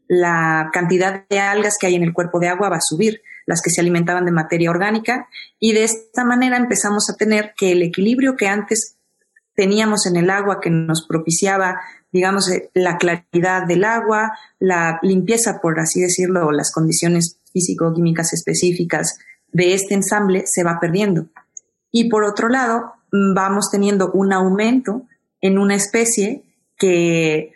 la 0.09 0.71
cantidad 0.73 1.25
de 1.29 1.39
algas 1.39 1.77
que 1.81 1.87
hay 1.87 1.95
en 1.95 2.03
el 2.03 2.13
cuerpo 2.13 2.41
de 2.41 2.49
agua 2.49 2.69
va 2.69 2.77
a 2.77 2.81
subir, 2.81 3.23
las 3.47 3.63
que 3.63 3.71
se 3.71 3.81
alimentaban 3.81 4.25
de 4.25 4.33
materia 4.33 4.71
orgánica, 4.71 5.29
y 5.59 5.73
de 5.73 5.85
esta 5.85 6.25
manera 6.25 6.57
empezamos 6.57 7.09
a 7.09 7.17
tener 7.17 7.55
que 7.57 7.73
el 7.73 7.83
equilibrio 7.83 8.37
que 8.37 8.49
antes 8.49 8.97
teníamos 9.55 10.07
en 10.07 10.17
el 10.17 10.31
agua 10.31 10.61
que 10.61 10.71
nos 10.71 11.07
propiciaba, 11.07 11.81
digamos, 12.11 12.51
eh, 12.51 12.71
la 12.75 12.97
claridad 12.99 13.67
del 13.67 13.85
agua, 13.85 14.33
la 14.59 14.99
limpieza, 15.03 15.61
por 15.61 15.79
así 15.79 16.01
decirlo, 16.01 16.51
las 16.53 16.73
condiciones 16.73 17.39
físico-químicas 17.53 18.33
específicas 18.33 19.19
de 19.53 19.75
este 19.75 19.95
ensamble 19.95 20.45
se 20.47 20.65
va 20.65 20.79
perdiendo. 20.81 21.27
Y 21.91 22.09
por 22.09 22.25
otro 22.25 22.49
lado, 22.49 22.95
mm, 23.13 23.35
vamos 23.35 23.71
teniendo 23.71 24.11
un 24.13 24.33
aumento 24.33 25.07
en 25.43 25.59
una 25.59 25.75
especie 25.75 26.43
que 26.79 27.53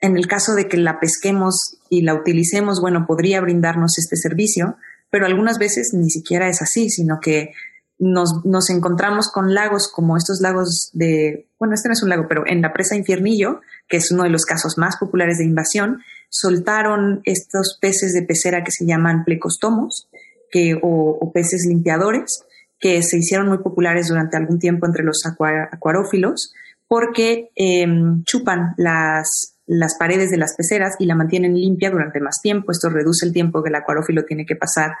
en 0.00 0.18
el 0.18 0.26
caso 0.26 0.54
de 0.54 0.68
que 0.68 0.76
la 0.76 1.00
pesquemos 1.00 1.78
y 1.88 2.02
la 2.02 2.12
utilicemos, 2.12 2.80
bueno, 2.82 3.06
podría 3.06 3.40
brindarnos 3.40 3.96
este 3.98 4.16
servicio, 4.16 4.76
pero 5.08 5.24
algunas 5.24 5.58
veces 5.58 5.94
ni 5.94 6.10
siquiera 6.10 6.48
es 6.48 6.60
así, 6.60 6.90
sino 6.90 7.20
que 7.20 7.52
nos, 7.98 8.44
nos, 8.44 8.68
encontramos 8.68 9.30
con 9.30 9.54
lagos 9.54 9.90
como 9.90 10.16
estos 10.16 10.40
lagos 10.42 10.90
de, 10.92 11.46
bueno, 11.58 11.74
este 11.74 11.88
no 11.88 11.94
es 11.94 12.02
un 12.02 12.10
lago, 12.10 12.26
pero 12.28 12.44
en 12.46 12.60
la 12.60 12.72
presa 12.72 12.96
Infiernillo, 12.96 13.60
que 13.88 13.96
es 13.96 14.10
uno 14.10 14.24
de 14.24 14.28
los 14.28 14.44
casos 14.44 14.76
más 14.76 14.96
populares 14.98 15.38
de 15.38 15.44
invasión, 15.44 16.02
soltaron 16.28 17.22
estos 17.24 17.78
peces 17.80 18.12
de 18.12 18.22
pecera 18.22 18.64
que 18.64 18.72
se 18.72 18.84
llaman 18.84 19.24
plecostomos, 19.24 20.08
que, 20.50 20.78
o, 20.82 21.30
peces 21.32 21.64
limpiadores, 21.66 22.44
que 22.78 23.02
se 23.02 23.18
hicieron 23.18 23.48
muy 23.48 23.58
populares 23.58 24.08
durante 24.08 24.36
algún 24.36 24.58
tiempo 24.58 24.86
entre 24.86 25.04
los 25.04 25.22
acuarófilos, 25.24 26.52
porque 26.88 27.50
em, 27.54 28.22
chupan 28.24 28.74
las, 28.76 29.56
las 29.66 29.96
paredes 29.98 30.30
de 30.30 30.36
las 30.36 30.54
peceras 30.54 30.94
y 30.98 31.06
la 31.06 31.14
mantienen 31.14 31.54
limpia 31.54 31.90
durante 31.90 32.20
más 32.20 32.40
tiempo. 32.42 32.72
Esto 32.72 32.88
reduce 32.90 33.26
el 33.26 33.32
tiempo 33.32 33.62
que 33.62 33.70
el 33.70 33.74
acuarófilo 33.74 34.24
tiene 34.24 34.46
que 34.46 34.56
pasar 34.56 34.92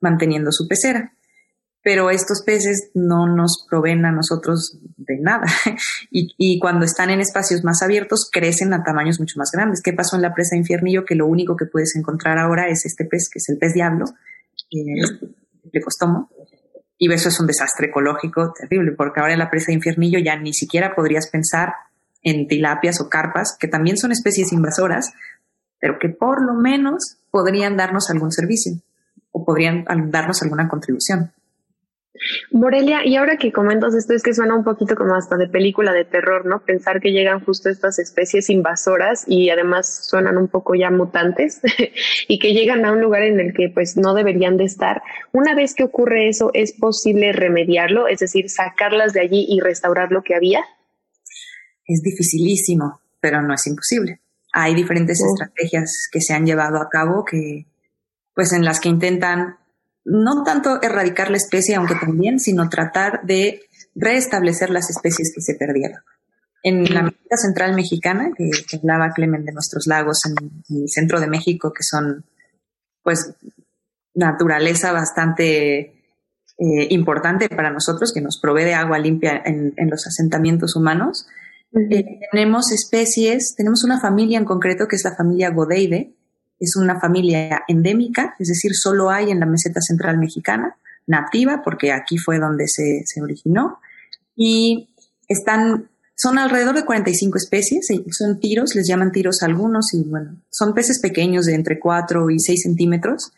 manteniendo 0.00 0.52
su 0.52 0.68
pecera 0.68 1.12
pero 1.88 2.10
estos 2.10 2.42
peces 2.42 2.90
no 2.92 3.26
nos 3.26 3.64
proveen 3.66 4.04
a 4.04 4.12
nosotros 4.12 4.78
de 4.98 5.18
nada. 5.20 5.46
y, 6.10 6.58
cuando 6.58 6.84
están 6.84 7.08
en 7.08 7.20
espacios 7.20 7.64
más 7.64 7.82
abiertos, 7.82 8.28
crecen 8.30 8.74
a 8.74 8.84
tamaños 8.84 9.20
mucho 9.20 9.38
más 9.38 9.50
grandes. 9.52 9.80
¿Qué 9.82 9.94
pasó 9.94 10.16
en 10.16 10.20
la 10.22 10.34
presa 10.34 10.54
Infiernillo? 10.54 11.06
Que 11.06 11.14
lo 11.14 11.26
único 11.26 11.56
que 11.56 11.64
puedes 11.64 11.96
encontrar 11.96 12.38
ahora 12.38 12.68
es 12.68 12.84
este 12.84 13.06
pez, 13.06 13.30
que 13.32 13.38
es 13.38 13.48
el 13.48 13.56
pez 13.56 13.72
diablo, 13.72 14.04
el 14.70 15.34
plecostomo. 15.70 16.30
Y 16.98 17.10
eso 17.12 17.28
es 17.28 17.38
un 17.38 17.46
desastre 17.46 17.86
ecológico 17.86 18.52
terrible, 18.52 18.92
porque 18.92 19.20
ahora 19.20 19.32
en 19.32 19.38
la 19.38 19.50
presa 19.50 19.66
de 19.68 19.74
Infiernillo 19.74 20.18
ya 20.18 20.36
ni 20.36 20.52
siquiera 20.52 20.94
podrías 20.94 21.28
pensar 21.28 21.74
en 22.22 22.48
tilapias 22.48 23.00
o 23.00 23.08
carpas, 23.08 23.56
que 23.58 23.68
también 23.68 23.96
son 23.96 24.10
especies 24.10 24.52
invasoras, 24.52 25.12
pero 25.80 25.98
que 26.00 26.08
por 26.08 26.44
lo 26.44 26.54
menos 26.54 27.18
podrían 27.30 27.76
darnos 27.76 28.10
algún 28.10 28.32
servicio 28.32 28.72
o 29.30 29.44
podrían 29.44 29.84
darnos 30.10 30.42
alguna 30.42 30.68
contribución. 30.68 31.32
Morelia, 32.50 33.06
y 33.06 33.16
ahora 33.16 33.36
que 33.36 33.52
comentas 33.52 33.94
esto, 33.94 34.14
es 34.14 34.22
que 34.22 34.34
suena 34.34 34.54
un 34.54 34.64
poquito 34.64 34.94
como 34.94 35.14
hasta 35.14 35.36
de 35.36 35.48
película 35.48 35.92
de 35.92 36.04
terror, 36.04 36.46
¿no? 36.46 36.64
Pensar 36.64 37.00
que 37.00 37.12
llegan 37.12 37.44
justo 37.44 37.68
estas 37.68 37.98
especies 37.98 38.50
invasoras 38.50 39.24
y 39.26 39.50
además 39.50 40.06
suenan 40.06 40.36
un 40.36 40.48
poco 40.48 40.74
ya 40.74 40.90
mutantes 40.90 41.60
y 42.28 42.38
que 42.38 42.52
llegan 42.52 42.84
a 42.84 42.92
un 42.92 43.00
lugar 43.00 43.22
en 43.22 43.40
el 43.40 43.52
que 43.54 43.68
pues 43.68 43.96
no 43.96 44.14
deberían 44.14 44.56
de 44.56 44.64
estar. 44.64 45.02
Una 45.32 45.54
vez 45.54 45.74
que 45.74 45.84
ocurre 45.84 46.28
eso, 46.28 46.50
¿es 46.54 46.72
posible 46.72 47.32
remediarlo? 47.32 48.08
Es 48.08 48.20
decir, 48.20 48.50
sacarlas 48.50 49.12
de 49.12 49.20
allí 49.20 49.46
y 49.48 49.60
restaurar 49.60 50.12
lo 50.12 50.22
que 50.22 50.34
había? 50.34 50.60
Es 51.84 52.02
dificilísimo, 52.02 53.00
pero 53.20 53.42
no 53.42 53.54
es 53.54 53.66
imposible. 53.66 54.20
Hay 54.52 54.74
diferentes 54.74 55.20
estrategias 55.20 56.08
que 56.10 56.20
se 56.20 56.34
han 56.34 56.46
llevado 56.46 56.78
a 56.78 56.88
cabo 56.88 57.24
que, 57.24 57.66
pues 58.34 58.52
en 58.52 58.64
las 58.64 58.80
que 58.80 58.88
intentan 58.88 59.56
no 60.08 60.42
tanto 60.42 60.80
erradicar 60.82 61.30
la 61.30 61.36
especie, 61.36 61.74
aunque 61.74 61.94
también, 61.94 62.40
sino 62.40 62.68
tratar 62.68 63.20
de 63.24 63.60
restablecer 63.94 64.70
las 64.70 64.90
especies 64.90 65.32
que 65.34 65.40
se 65.40 65.54
perdieron. 65.54 66.00
En 66.62 66.92
la 66.92 67.00
América 67.00 67.36
Central 67.36 67.74
Mexicana, 67.74 68.30
que, 68.36 68.50
hablaba 68.76 69.12
Clemen 69.12 69.44
de 69.44 69.52
nuestros 69.52 69.86
lagos 69.86 70.18
en, 70.26 70.62
el 70.76 70.88
centro 70.88 71.20
de 71.20 71.28
México, 71.28 71.72
que 71.72 71.82
son, 71.82 72.24
pues, 73.02 73.34
naturaleza 74.14 74.92
bastante 74.92 75.78
eh, 75.78 76.86
importante 76.90 77.48
para 77.48 77.70
nosotros, 77.70 78.12
que 78.12 78.20
nos 78.20 78.40
provee 78.40 78.64
de 78.64 78.74
agua 78.74 78.98
limpia 78.98 79.40
en, 79.44 79.72
los 79.88 80.06
asentamientos 80.06 80.74
humanos. 80.74 81.26
Eh, 81.90 82.20
tenemos 82.32 82.72
especies, 82.72 83.54
tenemos 83.56 83.84
una 83.84 84.00
familia 84.00 84.38
en 84.38 84.44
concreto 84.44 84.88
que 84.88 84.96
es 84.96 85.04
la 85.04 85.14
familia 85.14 85.50
Godeide, 85.50 86.17
es 86.58 86.76
una 86.76 87.00
familia 87.00 87.62
endémica, 87.68 88.34
es 88.38 88.48
decir, 88.48 88.74
solo 88.74 89.10
hay 89.10 89.30
en 89.30 89.40
la 89.40 89.46
meseta 89.46 89.80
central 89.80 90.18
mexicana, 90.18 90.76
nativa, 91.06 91.62
porque 91.64 91.92
aquí 91.92 92.18
fue 92.18 92.38
donde 92.38 92.66
se, 92.68 93.04
originó, 93.20 93.78
y 94.36 94.88
están, 95.26 95.88
son 96.14 96.38
alrededor 96.38 96.74
de 96.74 96.84
45 96.84 97.38
especies, 97.38 97.86
son 98.10 98.40
tiros, 98.40 98.74
les 98.74 98.86
llaman 98.86 99.12
tiros 99.12 99.42
algunos, 99.42 99.94
y 99.94 100.02
bueno, 100.04 100.36
son 100.50 100.74
peces 100.74 101.00
pequeños 101.00 101.46
de 101.46 101.54
entre 101.54 101.78
4 101.78 102.30
y 102.30 102.38
6 102.38 102.62
centímetros, 102.62 103.32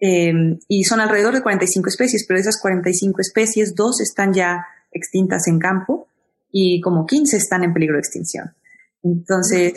em, 0.00 0.58
y 0.68 0.84
son 0.84 1.00
alrededor 1.00 1.34
de 1.34 1.42
45 1.42 1.88
especies, 1.88 2.24
pero 2.26 2.38
de 2.38 2.42
esas 2.42 2.60
45 2.60 3.20
especies, 3.20 3.74
dos 3.74 4.00
están 4.00 4.34
ya 4.34 4.66
extintas 4.92 5.48
en 5.48 5.58
campo 5.58 6.08
y 6.52 6.80
como 6.80 7.06
15 7.06 7.36
están 7.36 7.64
en 7.64 7.72
peligro 7.72 7.96
de 7.96 8.00
extinción. 8.00 8.54
Entonces, 9.02 9.74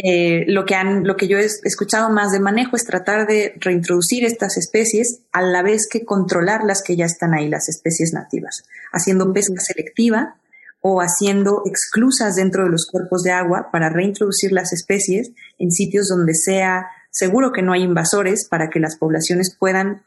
eh, 0.00 0.44
lo, 0.46 0.64
que 0.64 0.76
han, 0.76 1.04
lo 1.04 1.16
que 1.16 1.26
yo 1.26 1.38
he 1.38 1.44
escuchado 1.44 2.08
más 2.08 2.30
de 2.30 2.38
manejo 2.38 2.76
es 2.76 2.84
tratar 2.84 3.26
de 3.26 3.54
reintroducir 3.56 4.24
estas 4.24 4.56
especies 4.56 5.22
a 5.32 5.42
la 5.42 5.60
vez 5.64 5.88
que 5.90 6.04
controlar 6.04 6.62
las 6.62 6.84
que 6.84 6.94
ya 6.94 7.04
están 7.04 7.34
ahí, 7.34 7.48
las 7.48 7.68
especies 7.68 8.12
nativas, 8.12 8.62
haciendo 8.92 9.32
pesca 9.32 9.60
selectiva 9.60 10.36
o 10.80 11.00
haciendo 11.00 11.62
exclusas 11.66 12.36
dentro 12.36 12.62
de 12.62 12.70
los 12.70 12.86
cuerpos 12.86 13.24
de 13.24 13.32
agua 13.32 13.70
para 13.72 13.88
reintroducir 13.88 14.52
las 14.52 14.72
especies 14.72 15.32
en 15.58 15.72
sitios 15.72 16.06
donde 16.06 16.34
sea 16.34 16.86
seguro 17.10 17.50
que 17.50 17.62
no 17.62 17.72
hay 17.72 17.82
invasores 17.82 18.46
para 18.48 18.70
que 18.70 18.78
las 18.78 18.96
poblaciones 18.96 19.56
puedan 19.58 20.02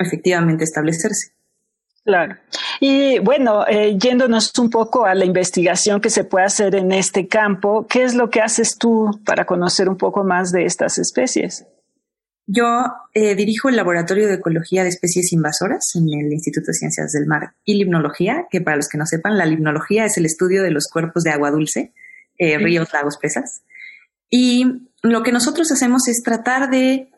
efectivamente 0.00 0.64
establecerse. 0.64 1.36
Claro. 2.06 2.36
Y 2.78 3.18
bueno, 3.18 3.66
eh, 3.66 3.98
yéndonos 3.98 4.56
un 4.60 4.70
poco 4.70 5.06
a 5.06 5.14
la 5.16 5.24
investigación 5.24 6.00
que 6.00 6.08
se 6.08 6.22
puede 6.22 6.46
hacer 6.46 6.76
en 6.76 6.92
este 6.92 7.26
campo, 7.26 7.84
¿qué 7.88 8.04
es 8.04 8.14
lo 8.14 8.30
que 8.30 8.40
haces 8.40 8.78
tú 8.78 9.20
para 9.26 9.44
conocer 9.44 9.88
un 9.88 9.96
poco 9.96 10.22
más 10.22 10.52
de 10.52 10.66
estas 10.66 10.98
especies? 10.98 11.66
Yo 12.46 12.84
eh, 13.12 13.34
dirijo 13.34 13.70
el 13.70 13.74
Laboratorio 13.74 14.28
de 14.28 14.34
Ecología 14.34 14.84
de 14.84 14.90
Especies 14.90 15.32
Invasoras 15.32 15.96
en 15.96 16.04
el 16.08 16.32
Instituto 16.32 16.66
de 16.68 16.74
Ciencias 16.74 17.10
del 17.10 17.26
Mar 17.26 17.54
y 17.64 17.74
Limnología, 17.74 18.46
que 18.52 18.60
para 18.60 18.76
los 18.76 18.88
que 18.88 18.98
no 18.98 19.06
sepan, 19.06 19.36
la 19.36 19.44
limnología 19.44 20.04
es 20.04 20.16
el 20.16 20.26
estudio 20.26 20.62
de 20.62 20.70
los 20.70 20.86
cuerpos 20.86 21.24
de 21.24 21.30
agua 21.30 21.50
dulce, 21.50 21.92
eh, 22.38 22.56
ríos, 22.58 22.92
lagos, 22.92 23.18
presas. 23.18 23.62
Y 24.30 24.90
lo 25.02 25.24
que 25.24 25.32
nosotros 25.32 25.72
hacemos 25.72 26.06
es 26.06 26.22
tratar 26.22 26.70
de 26.70 27.10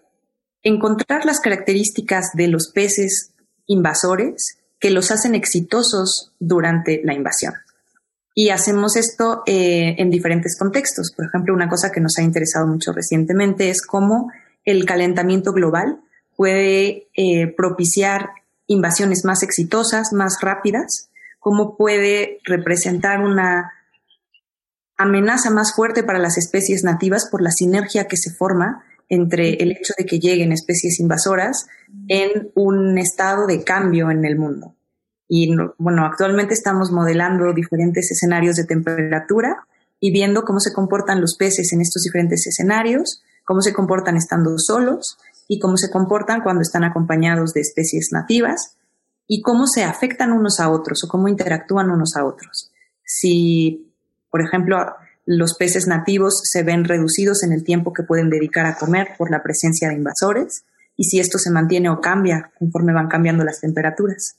encontrar 0.63 1.27
las 1.27 1.41
características 1.41 2.31
de 2.33 2.49
los 2.49 2.73
peces 2.73 3.35
invasores 3.67 4.59
que 4.81 4.91
los 4.91 5.11
hacen 5.11 5.35
exitosos 5.35 6.33
durante 6.39 7.01
la 7.05 7.15
invasión. 7.15 7.55
Y 8.35 8.51
hacemos 8.51 8.97
esto 8.97 9.43
eh, 9.47 9.97
en 9.99 10.11
diferentes 10.11 10.57
contextos. 10.57 11.13
Por 11.17 11.27
ejemplo, 11.27 11.53
una 11.53 11.69
cosa 11.69 11.91
que 11.91 12.01
nos 12.01 12.17
ha 12.19 12.23
interesado 12.23 12.67
mucho 12.67 12.93
recientemente 12.93 13.71
es 13.71 13.83
cómo 13.83 14.31
el 14.65 14.85
calentamiento 14.85 15.53
global 15.53 16.01
puede 16.37 17.09
eh, 17.17 17.49
propiciar 17.57 18.31
invasiones 18.69 19.25
más 19.25 19.43
exitosas, 19.43 20.13
más 20.13 20.39
rápidas, 20.41 21.11
cómo 21.41 21.77
puede 21.77 22.39
representar 22.45 23.21
una 23.21 23.73
amenaza 24.97 25.51
más 25.51 25.75
fuerte 25.75 26.03
para 26.05 26.19
las 26.19 26.39
especies 26.39 26.85
nativas 26.85 27.29
por 27.31 27.43
la 27.43 27.51
sinergia 27.51 28.07
que 28.07 28.17
se 28.17 28.31
forma 28.31 28.85
entre 29.09 29.55
el 29.55 29.73
hecho 29.73 29.95
de 29.97 30.05
que 30.05 30.19
lleguen 30.19 30.53
especies 30.53 31.01
invasoras 31.01 31.67
en 32.09 32.51
un 32.55 32.99
estado 32.99 33.47
de 33.47 33.65
cambio 33.65 34.11
en 34.11 34.25
el 34.25 34.39
mundo. 34.39 34.75
Y 35.29 35.55
bueno, 35.79 36.07
actualmente 36.07 36.55
estamos 36.55 36.91
modelando 36.91 37.53
diferentes 37.53 38.11
escenarios 38.11 38.57
de 38.57 38.65
temperatura 38.65 39.67
y 40.01 40.11
viendo 40.13 40.43
cómo 40.43 40.61
se 40.61 40.73
comportan 40.73 41.21
los 41.21 41.37
peces 41.37 41.73
en 41.73 41.81
estos 41.81 42.03
diferentes 42.03 42.47
escenarios, 42.47 43.23
cómo 43.45 43.61
se 43.61 43.73
comportan 43.73 44.17
estando 44.17 44.59
solos 44.59 45.19
y 45.49 45.59
cómo 45.59 45.77
se 45.77 45.91
comportan 45.91 46.43
cuando 46.43 46.63
están 46.63 46.85
acompañados 46.85 47.53
de 47.53 47.61
especies 47.61 48.09
nativas 48.13 48.77
y 49.27 49.43
cómo 49.43 49.67
se 49.67 49.85
afectan 49.85 50.33
unos 50.33 50.61
a 50.61 50.71
otros 50.71 51.05
o 51.05 51.09
cómo 51.09 51.29
interactúan 51.29 51.91
unos 51.91 52.17
a 52.17 52.25
otros. 52.25 52.71
Si, 53.05 53.93
por 54.31 54.43
ejemplo, 54.43 54.79
los 55.31 55.57
peces 55.59 55.87
nativos 55.87 56.41
se 56.43 56.63
ven 56.63 56.85
reducidos 56.85 57.43
en 57.43 57.53
el 57.53 57.63
tiempo 57.63 57.93
que 57.93 58.03
pueden 58.03 58.31
dedicar 58.31 58.65
a 58.65 58.77
comer 58.77 59.09
por 59.19 59.31
la 59.31 59.43
presencia 59.43 59.91
de 59.91 59.95
invasores 59.95 60.65
y 60.97 61.05
si 61.05 61.21
esto 61.21 61.37
se 61.37 61.51
mantiene 61.51 61.91
o 61.91 62.01
cambia 62.01 62.51
conforme 62.59 62.95
van 62.95 63.09
cambiando 63.09 63.45
las 63.45 63.61
temperaturas. 63.61 64.39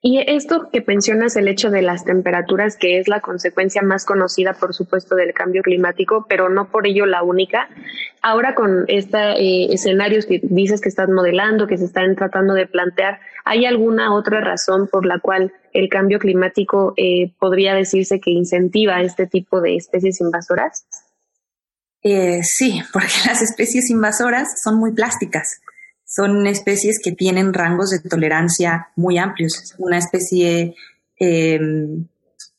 Y 0.00 0.22
esto 0.26 0.68
que 0.70 0.84
mencionas, 0.86 1.36
el 1.36 1.48
hecho 1.48 1.70
de 1.70 1.80
las 1.80 2.04
temperaturas, 2.04 2.76
que 2.76 2.98
es 2.98 3.08
la 3.08 3.20
consecuencia 3.20 3.80
más 3.80 4.04
conocida, 4.04 4.52
por 4.52 4.74
supuesto, 4.74 5.14
del 5.14 5.32
cambio 5.32 5.62
climático, 5.62 6.26
pero 6.28 6.50
no 6.50 6.70
por 6.70 6.86
ello 6.86 7.06
la 7.06 7.22
única. 7.22 7.68
Ahora 8.20 8.54
con 8.54 8.84
estos 8.88 9.20
eh, 9.38 9.68
escenarios 9.70 10.26
que 10.26 10.40
dices 10.42 10.82
que 10.82 10.90
estás 10.90 11.08
modelando, 11.08 11.66
que 11.66 11.78
se 11.78 11.86
están 11.86 12.14
tratando 12.16 12.52
de 12.52 12.66
plantear, 12.66 13.20
¿hay 13.44 13.64
alguna 13.64 14.14
otra 14.14 14.40
razón 14.40 14.88
por 14.88 15.06
la 15.06 15.20
cual 15.20 15.52
el 15.72 15.88
cambio 15.88 16.18
climático 16.18 16.92
eh, 16.98 17.32
podría 17.38 17.74
decirse 17.74 18.20
que 18.20 18.30
incentiva 18.30 19.00
este 19.00 19.26
tipo 19.26 19.62
de 19.62 19.76
especies 19.76 20.20
invasoras? 20.20 20.86
Eh, 22.02 22.42
sí, 22.42 22.82
porque 22.92 23.14
las 23.26 23.40
especies 23.40 23.88
invasoras 23.88 24.60
son 24.62 24.78
muy 24.78 24.92
plásticas 24.92 25.60
son 26.14 26.46
especies 26.46 27.00
que 27.02 27.12
tienen 27.12 27.52
rangos 27.52 27.90
de 27.90 27.98
tolerancia 27.98 28.88
muy 28.94 29.18
amplios. 29.18 29.74
Una 29.78 29.98
especie 29.98 30.76
em, 31.18 32.06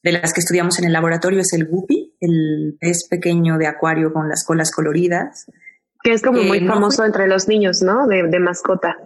de 0.03 0.11
las 0.11 0.33
que 0.33 0.41
estudiamos 0.41 0.77
en 0.79 0.85
el 0.85 0.93
laboratorio 0.93 1.39
es 1.39 1.53
el 1.53 1.65
guppy, 1.65 2.15
el 2.19 2.77
pez 2.79 3.07
pequeño 3.09 3.57
de 3.57 3.67
acuario 3.67 4.11
con 4.11 4.27
las 4.27 4.43
colas 4.43 4.71
coloridas. 4.71 5.45
Que 6.03 6.13
es 6.13 6.21
como 6.21 6.43
muy 6.43 6.67
famoso 6.67 7.05
entre 7.05 7.27
los 7.27 7.47
niños, 7.47 7.81
¿no? 7.81 8.07
De, 8.07 8.23
de, 8.23 8.39
mascota. 8.39 8.97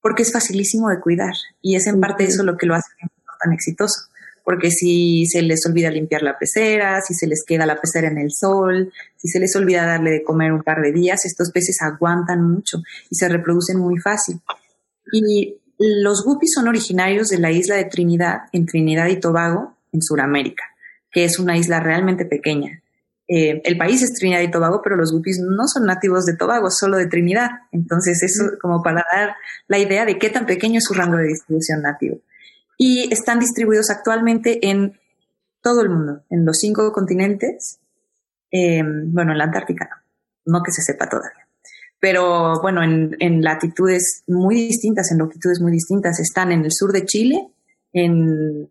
Porque 0.00 0.22
es 0.22 0.32
facilísimo 0.32 0.88
de 0.88 1.00
cuidar 1.00 1.34
y 1.60 1.76
es 1.76 1.86
en 1.86 2.00
parte 2.00 2.24
eso 2.24 2.44
lo 2.44 2.56
que 2.56 2.66
lo 2.66 2.74
hace 2.74 2.88
tan 3.42 3.52
exitoso 3.52 4.08
porque 4.46 4.70
si 4.70 5.26
se 5.26 5.42
les 5.42 5.66
olvida 5.66 5.90
limpiar 5.90 6.22
la 6.22 6.38
pecera, 6.38 7.00
si 7.00 7.14
se 7.14 7.26
les 7.26 7.42
queda 7.44 7.66
la 7.66 7.80
pecera 7.80 8.06
en 8.06 8.16
el 8.16 8.30
sol, 8.30 8.92
si 9.16 9.26
se 9.26 9.40
les 9.40 9.56
olvida 9.56 9.84
darle 9.84 10.12
de 10.12 10.22
comer 10.22 10.52
un 10.52 10.62
par 10.62 10.82
de 10.82 10.92
días, 10.92 11.26
estos 11.26 11.50
peces 11.50 11.82
aguantan 11.82 12.48
mucho 12.48 12.78
y 13.10 13.16
se 13.16 13.28
reproducen 13.28 13.76
muy 13.76 13.98
fácil. 13.98 14.38
Y 15.10 15.56
los 15.78 16.22
guppies 16.22 16.52
son 16.52 16.68
originarios 16.68 17.28
de 17.28 17.38
la 17.38 17.50
isla 17.50 17.74
de 17.74 17.86
Trinidad, 17.86 18.42
en 18.52 18.66
Trinidad 18.66 19.08
y 19.08 19.18
Tobago, 19.18 19.74
en 19.92 20.00
Sudamérica, 20.00 20.62
que 21.10 21.24
es 21.24 21.40
una 21.40 21.58
isla 21.58 21.80
realmente 21.80 22.24
pequeña. 22.24 22.80
Eh, 23.26 23.60
el 23.64 23.76
país 23.76 24.00
es 24.04 24.14
Trinidad 24.14 24.42
y 24.42 24.50
Tobago, 24.52 24.80
pero 24.80 24.94
los 24.94 25.10
guppies 25.10 25.40
no 25.40 25.66
son 25.66 25.86
nativos 25.86 26.24
de 26.24 26.36
Tobago, 26.36 26.70
solo 26.70 26.98
de 26.98 27.08
Trinidad. 27.08 27.50
Entonces, 27.72 28.22
eso 28.22 28.44
como 28.62 28.80
para 28.80 29.04
dar 29.12 29.34
la 29.66 29.78
idea 29.78 30.04
de 30.04 30.20
qué 30.20 30.30
tan 30.30 30.46
pequeño 30.46 30.78
es 30.78 30.84
su 30.84 30.94
rango 30.94 31.16
de 31.16 31.26
distribución 31.26 31.82
nativo 31.82 32.20
y 32.76 33.12
están 33.12 33.38
distribuidos 33.38 33.90
actualmente 33.90 34.68
en 34.68 34.98
todo 35.60 35.82
el 35.82 35.90
mundo, 35.90 36.22
en 36.30 36.44
los 36.44 36.58
cinco 36.58 36.92
continentes, 36.92 37.80
em, 38.50 39.12
bueno, 39.12 39.32
en 39.32 39.38
la 39.38 39.44
Antártica 39.44 39.88
no, 40.44 40.58
no 40.58 40.62
que 40.62 40.72
se 40.72 40.82
sepa 40.82 41.08
todavía, 41.08 41.46
pero 41.98 42.60
bueno, 42.60 42.82
en, 42.82 43.42
latitudes 43.42 44.22
muy 44.26 44.54
distintas, 44.54 45.10
en 45.10 45.18
longitudes 45.18 45.60
muy 45.60 45.72
distintas, 45.72 46.20
están 46.20 46.52
en 46.52 46.64
el 46.64 46.72
sur 46.72 46.92
de 46.92 47.04
Chile, 47.04 47.48
en 47.92 48.68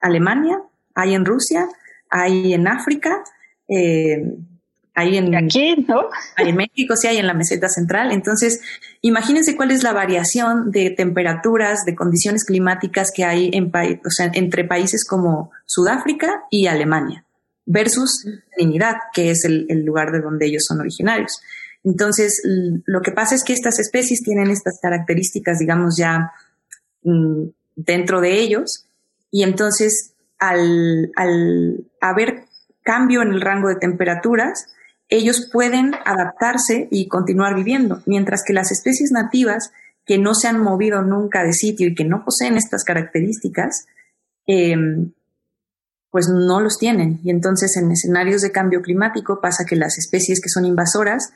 Alemania, 0.00 0.62
hay 0.94 1.14
en 1.14 1.24
Rusia, 1.24 1.66
hay 2.10 2.52
en 2.52 2.68
África, 2.68 3.24
eh, 3.68 4.36
Ahí 4.94 5.16
en, 5.16 5.34
Aquí, 5.34 5.86
¿no? 5.88 6.10
en 6.36 6.54
México, 6.54 6.96
sí, 6.96 7.06
hay 7.06 7.16
en 7.16 7.26
la 7.26 7.32
meseta 7.32 7.68
central. 7.68 8.12
Entonces, 8.12 8.60
imagínense 9.00 9.56
cuál 9.56 9.70
es 9.70 9.82
la 9.82 9.94
variación 9.94 10.70
de 10.70 10.90
temperaturas, 10.90 11.84
de 11.86 11.94
condiciones 11.94 12.44
climáticas 12.44 13.10
que 13.14 13.24
hay 13.24 13.50
en 13.54 13.72
o 13.74 14.10
sea, 14.10 14.30
entre 14.34 14.64
países 14.64 15.06
como 15.06 15.50
Sudáfrica 15.64 16.42
y 16.50 16.66
Alemania 16.66 17.24
versus 17.64 18.26
Trinidad, 18.54 18.96
que 19.14 19.30
es 19.30 19.44
el, 19.44 19.66
lugar 19.84 20.12
de 20.12 20.20
donde 20.20 20.46
ellos 20.46 20.64
son 20.66 20.80
originarios. 20.80 21.40
Entonces, 21.84 22.42
lo 22.84 23.00
que 23.00 23.12
pasa 23.12 23.34
es 23.34 23.44
que 23.44 23.54
estas 23.54 23.78
especies 23.78 24.22
tienen 24.22 24.50
estas 24.50 24.78
características, 24.80 25.58
digamos, 25.58 25.96
ya 25.96 26.32
mm, 27.02 27.44
dentro 27.76 28.20
de 28.20 28.40
ellos, 28.40 28.86
y 29.30 29.42
entonces 29.42 30.12
al, 30.38 31.12
al 31.16 31.86
haber 32.00 32.44
cambio 32.82 33.22
en 33.22 33.32
el 33.32 33.40
rango 33.40 33.68
de 33.68 33.76
temperaturas, 33.76 34.66
ellos 35.12 35.48
pueden 35.52 35.94
adaptarse 36.06 36.88
y 36.90 37.06
continuar 37.06 37.54
viviendo, 37.54 38.02
mientras 38.06 38.42
que 38.44 38.54
las 38.54 38.72
especies 38.72 39.12
nativas 39.12 39.70
que 40.06 40.18
no 40.18 40.34
se 40.34 40.48
han 40.48 40.58
movido 40.58 41.02
nunca 41.02 41.44
de 41.44 41.52
sitio 41.52 41.88
y 41.88 41.94
que 41.94 42.04
no 42.04 42.24
poseen 42.24 42.56
estas 42.56 42.82
características, 42.82 43.86
em, 44.46 45.12
pues 46.10 46.28
no 46.28 46.60
los 46.60 46.78
tienen. 46.78 47.20
Y 47.22 47.30
entonces 47.30 47.76
en 47.76 47.90
escenarios 47.92 48.40
de 48.40 48.52
cambio 48.52 48.80
climático 48.80 49.40
pasa 49.40 49.66
que 49.66 49.76
las 49.76 49.98
especies 49.98 50.40
que 50.40 50.48
son 50.48 50.64
invasoras 50.64 51.32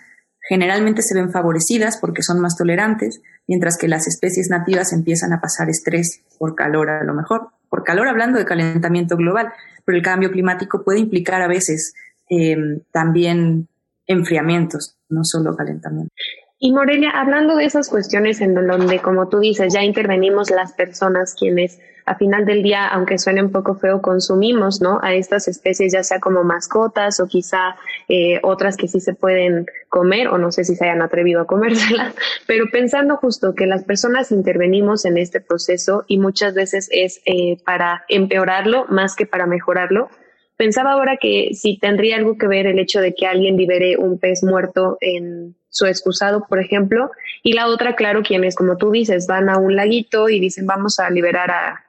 generalmente 0.49 1.03
se 1.03 1.15
ven 1.15 1.31
favorecidas 1.31 1.99
porque 1.99 2.23
son 2.23 2.41
más 2.41 2.57
tolerantes, 2.57 3.21
mientras 3.47 3.77
que 3.77 3.89
las 3.89 4.07
especies 4.07 4.49
nativas 4.49 4.93
empiezan 4.93 5.33
a 5.33 5.41
pasar 5.41 5.69
estrés 5.69 6.23
por 6.39 6.55
calor 6.55 6.89
a 6.89 7.05
lo 7.05 7.13
mejor, 7.15 7.51
por 7.69 7.85
calor 7.85 8.09
hablando 8.09 8.39
de 8.39 8.45
calentamiento 8.47 9.17
global, 9.17 9.53
pero 9.85 9.99
el 9.99 10.05
cambio 10.05 10.31
climático 10.31 10.83
puede 10.83 11.01
implicar 11.01 11.43
a 11.43 11.49
veces 11.49 11.95
Em, 12.29 12.81
también 12.93 13.69
enfriamientos, 14.07 14.97
no 15.09 15.21
solo 15.23 15.55
calentamiento. 15.55 16.13
Y 16.59 16.73
Morelia, 16.73 17.11
hablando 17.11 17.57
de 17.57 17.67
esas 17.67 17.89
cuestiones 17.89 18.41
en 18.41 18.55
donde, 18.55 18.99
como 19.01 19.29
tú 19.29 19.41
dices, 19.41 19.73
ya 19.73 19.83
intervenimos 19.85 20.51
las 20.51 20.73
personas 20.73 21.35
quienes 21.39 21.79
a 22.07 22.15
final 22.15 22.47
del 22.47 22.63
día, 22.63 22.87
aunque 22.87 23.19
suene 23.19 23.43
un 23.43 23.51
poco 23.51 23.75
feo, 23.75 24.01
consumimos 24.01 24.81
¿no? 24.81 25.01
a 25.03 25.13
estas 25.15 25.49
especies, 25.49 25.93
ya 25.93 26.05
sea 26.05 26.21
como 26.21 26.45
mascotas 26.45 27.19
o 27.19 27.27
quizá 27.27 27.77
eh, 28.09 28.39
otras 28.43 28.77
que 28.77 28.87
sí 28.87 29.01
se 29.01 29.13
pueden 29.13 29.67
comer 29.89 30.29
o 30.29 30.39
no 30.39 30.53
sé 30.53 30.65
si 30.65 30.77
se 30.77 30.85
hayan 30.85 31.03
atrevido 31.03 31.41
a 31.41 31.47
comérselas, 31.47 32.15
pero 32.47 32.67
pensando 32.71 33.17
justo 33.17 33.55
que 33.55 33.67
las 33.67 33.83
personas 33.85 34.31
intervenimos 34.31 35.05
en 35.05 35.19
este 35.19 35.41
proceso 35.41 36.05
y 36.07 36.19
muchas 36.19 36.55
veces 36.55 36.89
es 36.93 37.21
eh, 37.27 37.59
para 37.65 38.05
empeorarlo 38.09 38.87
más 38.89 39.17
que 39.17 39.27
para 39.27 39.47
mejorarlo, 39.47 40.09
Pensaba 40.57 40.93
ahora 40.93 41.19
que 41.21 41.51
si 41.53 41.79
tendría 41.79 42.17
algo 42.17 42.39
que 42.39 42.47
ver 42.47 42.67
el 42.67 42.79
hecho 42.79 43.01
de 43.01 43.15
que 43.15 43.27
alguien 43.27 43.57
libere 43.57 43.99
un 43.99 44.19
pez 44.19 44.43
muerto 44.43 44.97
en 45.01 45.55
su 45.69 45.85
excusado, 45.87 46.47
por 46.49 46.61
ejemplo, 46.61 47.11
y 47.43 47.53
la 47.53 47.69
otra, 47.69 47.95
claro, 47.95 48.23
quienes, 48.23 48.55
como 48.55 48.79
tú 48.79 48.91
dices, 48.91 49.27
van 49.27 49.51
a 49.51 49.59
un 49.59 49.77
laguito 49.77 50.31
y 50.31 50.41
dicen 50.41 50.67
vamos 50.67 50.99
a 50.99 51.11
liberar 51.11 51.51
a 51.51 51.85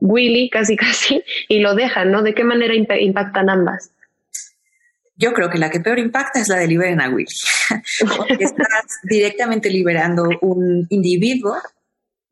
Willy, 0.00 0.48
casi 0.50 0.76
casi, 0.76 1.22
y 1.48 1.58
lo 1.58 1.74
dejan, 1.74 2.12
¿no? 2.12 2.22
¿De 2.22 2.34
qué 2.34 2.44
manera 2.44 2.74
impactan 2.74 3.50
ambas? 3.50 3.90
Yo 5.16 5.32
creo 5.32 5.48
que 5.48 5.58
la 5.58 5.70
que 5.70 5.80
peor 5.80 5.98
impacta 5.98 6.40
es 6.40 6.48
la 6.48 6.56
de 6.56 6.68
liberen 6.68 7.00
a 7.00 7.08
Willy, 7.08 7.26
porque 8.16 8.44
estás 8.44 9.00
directamente 9.02 9.70
liberando 9.70 10.28
un 10.42 10.86
individuo 10.90 11.56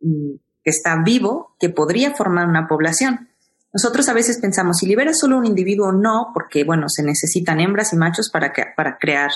mm, 0.00 0.34
que 0.62 0.70
está 0.70 1.02
vivo, 1.02 1.56
que 1.58 1.70
podría 1.70 2.14
formar 2.14 2.46
una 2.46 2.68
población. 2.68 3.28
Nosotros 3.74 4.08
a 4.08 4.12
veces 4.12 4.38
pensamos, 4.38 4.78
si 4.78 4.87
liberas 4.87 5.18
solo 5.18 5.37
un 5.37 5.46
individuo, 5.46 5.90
no, 5.90 6.30
porque, 6.32 6.62
bueno, 6.62 6.88
se 6.88 7.02
necesitan 7.02 7.58
hembras 7.58 7.92
y 7.92 7.96
machos 7.96 8.30
para, 8.30 8.52
para 8.76 8.98
crear, 8.98 9.32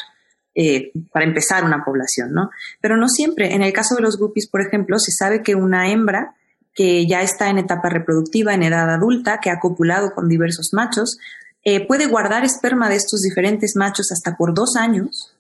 eh, 0.55 0.93
para 1.13 1.25
empezar 1.25 1.65
una 1.65 1.85
población, 1.85 2.33
¿no? 2.33 2.51
Pero 2.81 2.97
no 2.97 3.09
siempre. 3.09 3.57
En 3.57 3.63
el 3.63 3.73
caso 3.73 3.97
de 3.97 4.01
los 4.01 4.17
guppies, 4.17 4.49
por 4.49 4.61
ejemplo, 4.61 5.01
se 5.01 5.11
sabe 5.11 5.43
que 5.43 5.57
una 5.57 5.91
hembra 5.91 6.37
que 6.73 7.05
ya 7.09 7.21
está 7.23 7.51
en 7.51 7.59
etapa 7.59 7.89
reproductiva, 7.89 8.55
en 8.55 8.63
edad 8.63 8.89
adulta, 8.89 9.41
que 9.41 9.51
ha 9.51 9.59
copulado 9.59 10.15
con 10.15 10.29
diversos 10.29 10.71
machos, 10.73 11.19
eh, 11.65 11.85
puede 11.85 12.07
guardar 12.07 12.45
esperma 12.45 12.89
de 12.89 12.95
estos 12.95 13.23
diferentes 13.23 13.75
machos 13.75 14.13
hasta 14.13 14.37
por 14.37 14.55
dos 14.55 14.77
años 14.77 15.35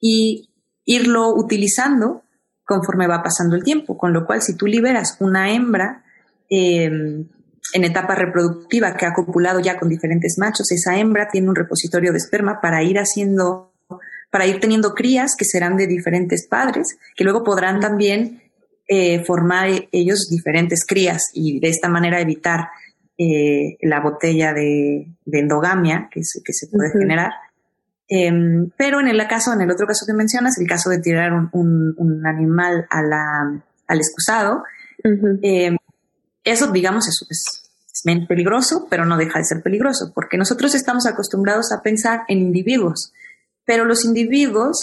y 0.00 0.48
irlo 0.84 1.34
utilizando 1.34 2.22
conforme 2.64 3.08
va 3.08 3.24
pasando 3.24 3.56
el 3.56 3.64
tiempo. 3.64 3.98
Con 3.98 4.12
lo 4.12 4.24
cual, 4.24 4.42
si 4.42 4.54
tú 4.54 4.68
liberas 4.68 5.16
una 5.18 5.50
hembra, 5.50 6.04
eh, 6.48 7.26
en 7.72 7.84
etapa 7.84 8.14
reproductiva 8.14 8.94
que 8.96 9.06
ha 9.06 9.12
copulado 9.12 9.60
ya 9.60 9.78
con 9.78 9.88
diferentes 9.88 10.36
machos, 10.38 10.70
esa 10.72 10.98
hembra 10.98 11.28
tiene 11.28 11.48
un 11.48 11.56
repositorio 11.56 12.12
de 12.12 12.18
esperma 12.18 12.60
para 12.60 12.82
ir 12.82 12.98
haciendo, 12.98 13.72
para 14.30 14.46
ir 14.46 14.60
teniendo 14.60 14.94
crías 14.94 15.34
que 15.36 15.44
serán 15.44 15.76
de 15.76 15.86
diferentes 15.86 16.46
padres, 16.48 16.98
que 17.16 17.24
luego 17.24 17.44
podrán 17.44 17.80
también 17.80 18.42
eh, 18.88 19.24
formar 19.24 19.68
ellos 19.92 20.28
diferentes 20.30 20.86
crías 20.86 21.24
y 21.34 21.60
de 21.60 21.68
esta 21.68 21.88
manera 21.88 22.20
evitar 22.20 22.68
eh, 23.18 23.76
la 23.82 24.00
botella 24.00 24.54
de, 24.54 25.08
endogamia 25.26 26.08
que 26.10 26.24
se, 26.24 26.42
que 26.42 26.52
se 26.52 26.68
puede 26.68 26.90
generar. 26.92 27.32
Em, 28.08 28.70
pero 28.78 29.00
en 29.00 29.08
el 29.08 29.18
caso, 29.28 29.52
en 29.52 29.60
el 29.60 29.70
otro 29.70 29.86
caso 29.86 30.06
que 30.06 30.14
mencionas, 30.14 30.58
el 30.58 30.66
caso 30.66 30.88
de 30.88 31.00
tirar 31.00 31.32
un, 31.52 32.22
animal 32.24 32.86
a 32.88 33.02
la, 33.02 33.62
al 33.86 33.98
excusado, 33.98 34.62
eso, 36.50 36.70
digamos, 36.70 37.08
es, 37.08 37.24
es, 37.30 38.04
menos 38.04 38.28
peligroso, 38.28 38.86
pero 38.88 39.04
no 39.04 39.16
deja 39.16 39.38
de 39.38 39.44
ser 39.44 39.62
peligroso, 39.62 40.12
porque 40.14 40.36
nosotros 40.36 40.74
estamos 40.74 41.06
acostumbrados 41.06 41.72
a 41.72 41.82
pensar 41.82 42.22
en 42.28 42.38
individuos, 42.38 43.12
pero 43.64 43.84
los 43.84 44.04
individuos 44.04 44.78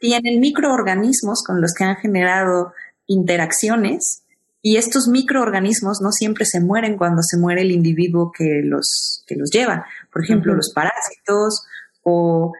tienen 0.00 0.40
microorganismos 0.40 1.42
con 1.44 1.60
los 1.60 1.72
que 1.74 1.84
han 1.84 1.96
generado 1.96 2.72
interacciones 3.06 4.22
y 4.62 4.78
estos 4.78 5.06
microorganismos 5.06 6.00
no 6.00 6.10
siempre 6.10 6.44
se 6.44 6.60
mueren 6.60 6.96
cuando 6.96 7.22
se 7.22 7.38
muere 7.38 7.62
el 7.62 7.70
individuo 7.70 8.32
que 8.36 8.62
los, 8.64 9.22
que 9.26 9.36
los 9.36 9.50
lleva. 9.50 9.86
Por 10.12 10.24
ejemplo, 10.24 10.54
los 10.54 10.72
parásitos 10.74 11.64
o 12.02 12.52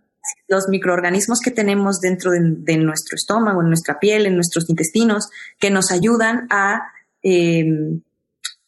los 0.47 0.69
microorganismos 0.69 1.41
que 1.41 1.51
tenemos 1.51 2.01
dentro 2.01 2.31
de, 2.31 2.77
nuestro 2.77 3.17
estómago, 3.17 3.61
en 3.61 3.69
nuestra 3.69 3.99
piel, 3.99 4.27
en 4.27 4.37
nuestros 4.37 4.71
intestinos, 4.71 5.29
que 5.59 5.71
nos 5.71 5.91
ayudan 5.91 6.47
a 6.51 6.93
em, 7.23 8.03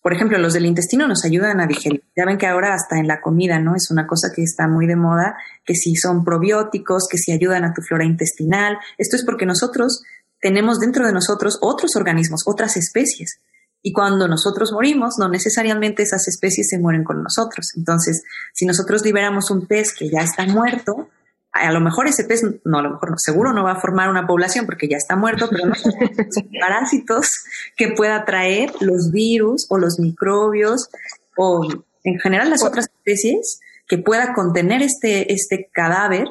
por 0.01 0.13
ejemplo, 0.13 0.39
los 0.39 0.53
del 0.53 0.67
intestino 0.67 1.09
nos 1.09 1.25
ayudan 1.25 1.61
a 1.61 1.67
digerir. 1.67 2.05
Ya 2.17 2.25
ven 2.25 2.39
que 2.39 2.47
ahora 2.47 2.73
hasta 2.73 2.99
en 2.99 3.09
la 3.09 3.21
comida, 3.21 3.59
¿no? 3.59 3.75
Es 3.75 3.91
una 3.91 4.07
cosa 4.07 4.29
que 4.35 4.43
está 4.43 4.69
muy 4.69 4.87
de 4.87 4.97
moda, 4.97 5.37
que 5.65 5.75
si 5.75 5.97
son 5.97 6.25
probióticos, 6.25 7.09
que 7.11 7.19
si 7.19 7.33
ayudan 7.33 7.65
a 7.65 7.75
tu 7.75 7.83
flora 7.83 8.05
intestinal. 8.05 8.79
Esto 8.97 9.17
es 9.17 9.25
porque 9.25 9.45
nosotros 9.45 10.03
tenemos 10.41 10.79
dentro 10.79 11.07
de 11.07 11.13
nosotros 11.13 11.59
otros 11.61 11.97
organismos, 11.97 12.45
otras 12.47 12.77
especies. 12.77 13.41
Y 13.83 13.93
cuando 13.93 14.29
nosotros 14.29 14.73
morimos, 14.73 15.15
no 15.19 15.29
necesariamente 15.29 16.03
esas 16.03 16.27
especies 16.29 16.69
se 16.69 16.79
mueren 16.79 17.05
con 17.05 17.23
nosotros. 17.23 17.73
Entonces, 17.77 18.23
si 18.53 18.67
nosotros 18.67 19.03
liberamos 19.05 19.51
un 19.51 19.67
pez 19.67 19.95
que 19.95 20.09
ya 20.09 20.21
está 20.21 20.47
muerto, 20.47 21.11
a 21.53 21.73
lo 21.73 21.81
mejor 21.81 22.07
ese 22.07 22.25
pez, 22.25 22.43
no, 22.65 22.79
a 22.79 22.83
lo 22.83 22.91
mejor 22.91 23.11
no, 23.11 23.19
seguro 23.19 23.53
no 23.53 23.65
va 23.65 23.73
a 23.73 23.81
formar 23.81 24.09
una 24.09 24.27
población 24.27 24.67
porque 24.67 24.89
ya 24.89 24.97
está 24.97 25.17
muerto, 25.17 25.49
pero 25.51 25.67
no 25.67 25.75
parásitos 26.61 27.45
que 27.77 27.89
pueda 27.89 28.25
traer 28.25 28.73
los 28.81 29.11
virus 29.11 29.67
o 29.71 29.79
los 29.79 29.99
microbios 29.99 30.89
o 31.37 31.67
en 32.05 32.19
general 32.19 32.51
las 32.51 32.65
otras 32.65 32.87
especies 32.87 33.61
que 33.87 33.99
pueda 33.99 34.35
contener 34.35 34.83
este, 34.83 35.33
este 35.33 35.71
cadáver 35.73 36.29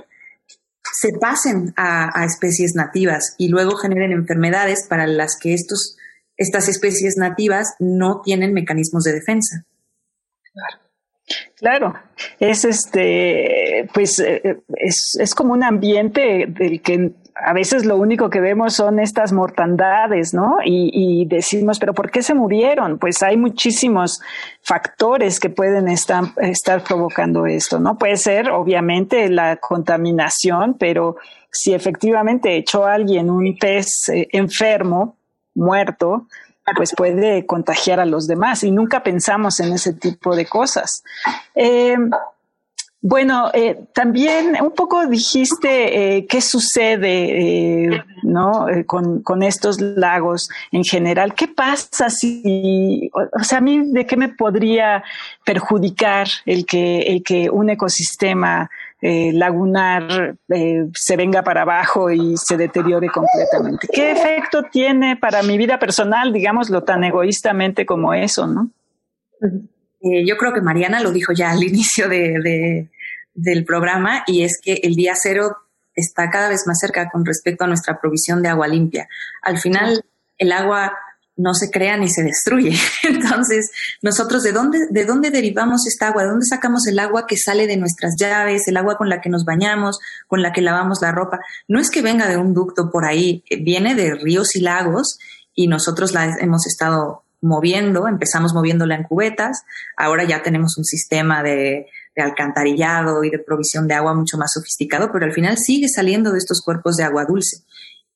se 0.93 1.09
pasen 1.19 1.73
a, 1.75 2.19
a, 2.19 2.25
especies 2.25 2.75
nativas 2.75 3.35
y 3.37 3.49
luego 3.49 3.75
generen 3.75 4.11
enfermedades 4.11 4.85
para 4.87 5.05
las 5.05 5.37
que 5.37 5.53
estos, 5.53 5.97
estas 6.37 6.69
especies 6.69 7.17
nativas 7.17 7.75
no 7.79 8.21
tienen 8.21 8.53
mecanismos 8.53 9.03
de 9.03 9.13
defensa. 9.13 9.65
Claro. 10.53 10.86
Claro, 11.55 11.93
es 12.39 12.63
este, 12.63 13.89
pues 13.93 14.19
eh, 14.19 14.59
es, 14.75 15.17
es, 15.19 15.35
como 15.35 15.53
un 15.53 15.63
ambiente 15.63 16.45
del 16.47 16.81
que 16.81 17.11
a 17.35 17.53
veces 17.53 17.85
lo 17.85 17.97
único 17.97 18.29
que 18.29 18.39
vemos 18.39 18.75
son 18.75 18.99
estas 18.99 19.33
mortandades, 19.33 20.33
¿no? 20.33 20.57
Y, 20.63 20.89
y, 20.93 21.25
decimos, 21.25 21.79
pero 21.79 21.93
¿por 21.93 22.11
qué 22.11 22.21
se 22.21 22.33
murieron? 22.33 22.97
Pues 22.97 23.21
hay 23.21 23.37
muchísimos 23.37 24.21
factores 24.61 25.39
que 25.39 25.49
pueden 25.49 25.87
estar, 25.87 26.23
estar 26.37 26.83
provocando 26.83 27.45
esto, 27.45 27.79
¿no? 27.79 27.97
Puede 27.97 28.17
ser, 28.17 28.49
obviamente, 28.49 29.29
la 29.29 29.57
contaminación, 29.57 30.77
pero 30.79 31.17
si 31.51 31.73
efectivamente 31.73 32.55
echó 32.55 32.85
a 32.85 32.93
alguien 32.93 33.29
un 33.29 33.57
pez 33.59 34.09
eh, 34.09 34.27
enfermo, 34.31 35.17
muerto, 35.53 36.27
pues 36.75 36.93
puede 36.95 37.45
contagiar 37.45 37.99
a 37.99 38.05
los 38.05 38.27
demás 38.27 38.63
y 38.63 38.71
nunca 38.71 39.03
pensamos 39.03 39.59
en 39.59 39.73
ese 39.73 39.93
tipo 39.93 40.35
de 40.35 40.45
cosas. 40.45 41.03
Eh, 41.55 41.97
bueno, 42.99 43.51
eh, 43.53 43.85
también 43.93 44.57
un 44.59 44.71
poco 44.71 45.05
dijiste 45.05 46.17
eh, 46.17 46.25
qué 46.27 46.41
sucede 46.41 47.85
eh, 47.93 48.03
¿no? 48.23 48.65
Con, 48.87 49.21
con, 49.21 49.43
estos 49.43 49.79
lagos 49.79 50.49
en 50.71 50.83
general. 50.83 51.35
¿Qué 51.35 51.47
pasa 51.47 52.09
si, 52.09 53.09
o, 53.13 53.43
sea, 53.43 53.59
a 53.59 53.61
mí 53.61 53.91
de 53.93 54.05
qué 54.07 54.17
me 54.17 54.29
podría 54.29 55.03
perjudicar 55.45 56.27
el 56.45 56.65
que, 56.65 57.01
el 57.01 57.23
que 57.23 57.51
un 57.51 57.69
ecosistema 57.69 58.69
eh, 59.01 59.31
lagunar 59.31 60.35
eh, 60.49 60.87
se 60.93 61.15
venga 61.15 61.43
para 61.43 61.61
abajo 61.61 62.09
y 62.09 62.35
se 62.37 62.57
deteriore 62.57 63.09
completamente. 63.09 63.87
¿Qué 63.91 64.11
efecto 64.11 64.63
tiene 64.71 65.17
para 65.17 65.43
mi 65.43 65.57
vida 65.57 65.77
personal, 65.77 66.33
digámoslo 66.33 66.83
tan 66.83 67.03
egoístamente 67.03 67.85
como 67.85 68.13
eso, 68.13 68.47
no? 68.47 68.71
Eh, 70.01 70.25
yo 70.25 70.35
creo 70.37 70.51
que 70.53 70.61
Mariana 70.61 70.99
lo 70.99 71.11
dijo 71.11 71.31
ya 71.31 71.51
al 71.51 71.63
inicio 71.63 72.09
de, 72.09 72.39
de, 72.39 72.89
del 73.35 73.65
programa 73.65 74.23
y 74.25 74.43
es 74.43 74.59
que 74.59 74.79
el 74.81 74.95
día 74.95 75.13
cero 75.15 75.57
está 75.93 76.29
cada 76.29 76.49
vez 76.49 76.65
más 76.65 76.79
cerca 76.79 77.09
con 77.09 77.25
respecto 77.25 77.65
a 77.65 77.67
nuestra 77.67 77.99
provisión 77.99 78.41
de 78.41 78.49
agua 78.49 78.67
limpia. 78.67 79.07
Al 79.43 79.59
final, 79.59 80.03
el 80.37 80.51
agua 80.51 80.93
no 81.37 81.53
se 81.53 81.69
crea 81.69 81.97
ni 81.97 82.09
se 82.09 82.23
destruye. 82.23 82.75
Entonces, 83.03 83.71
nosotros, 84.01 84.43
¿de 84.43 84.51
dónde, 84.51 84.87
¿de 84.89 85.05
dónde 85.05 85.29
derivamos 85.29 85.87
esta 85.87 86.07
agua? 86.07 86.23
¿De 86.23 86.29
dónde 86.29 86.45
sacamos 86.45 86.87
el 86.87 86.99
agua 86.99 87.25
que 87.27 87.37
sale 87.37 87.67
de 87.67 87.77
nuestras 87.77 88.15
llaves, 88.17 88.67
el 88.67 88.77
agua 88.77 88.97
con 88.97 89.09
la 89.09 89.21
que 89.21 89.29
nos 89.29 89.45
bañamos, 89.45 89.99
con 90.27 90.41
la 90.41 90.51
que 90.51 90.61
lavamos 90.61 90.99
la 91.01 91.11
ropa? 91.11 91.39
No 91.67 91.79
es 91.79 91.89
que 91.89 92.01
venga 92.01 92.27
de 92.27 92.37
un 92.37 92.53
ducto 92.53 92.89
por 92.91 93.05
ahí, 93.05 93.43
viene 93.61 93.95
de 93.95 94.15
ríos 94.15 94.55
y 94.55 94.61
lagos 94.61 95.19
y 95.53 95.67
nosotros 95.67 96.13
la 96.13 96.35
hemos 96.39 96.65
estado 96.67 97.23
moviendo, 97.39 98.07
empezamos 98.07 98.53
moviéndola 98.53 98.95
en 98.95 99.03
cubetas, 99.03 99.63
ahora 99.95 100.23
ya 100.23 100.41
tenemos 100.41 100.75
un 100.77 100.85
sistema 100.85 101.43
de, 101.43 101.85
de 102.15 102.21
alcantarillado 102.23 103.23
y 103.23 103.29
de 103.29 103.37
provisión 103.37 103.87
de 103.87 103.93
agua 103.93 104.15
mucho 104.15 104.37
más 104.37 104.51
sofisticado, 104.53 105.11
pero 105.11 105.25
al 105.25 105.33
final 105.33 105.57
sigue 105.57 105.87
saliendo 105.87 106.31
de 106.31 106.39
estos 106.39 106.63
cuerpos 106.63 106.97
de 106.97 107.03
agua 107.03 107.25
dulce 107.25 107.57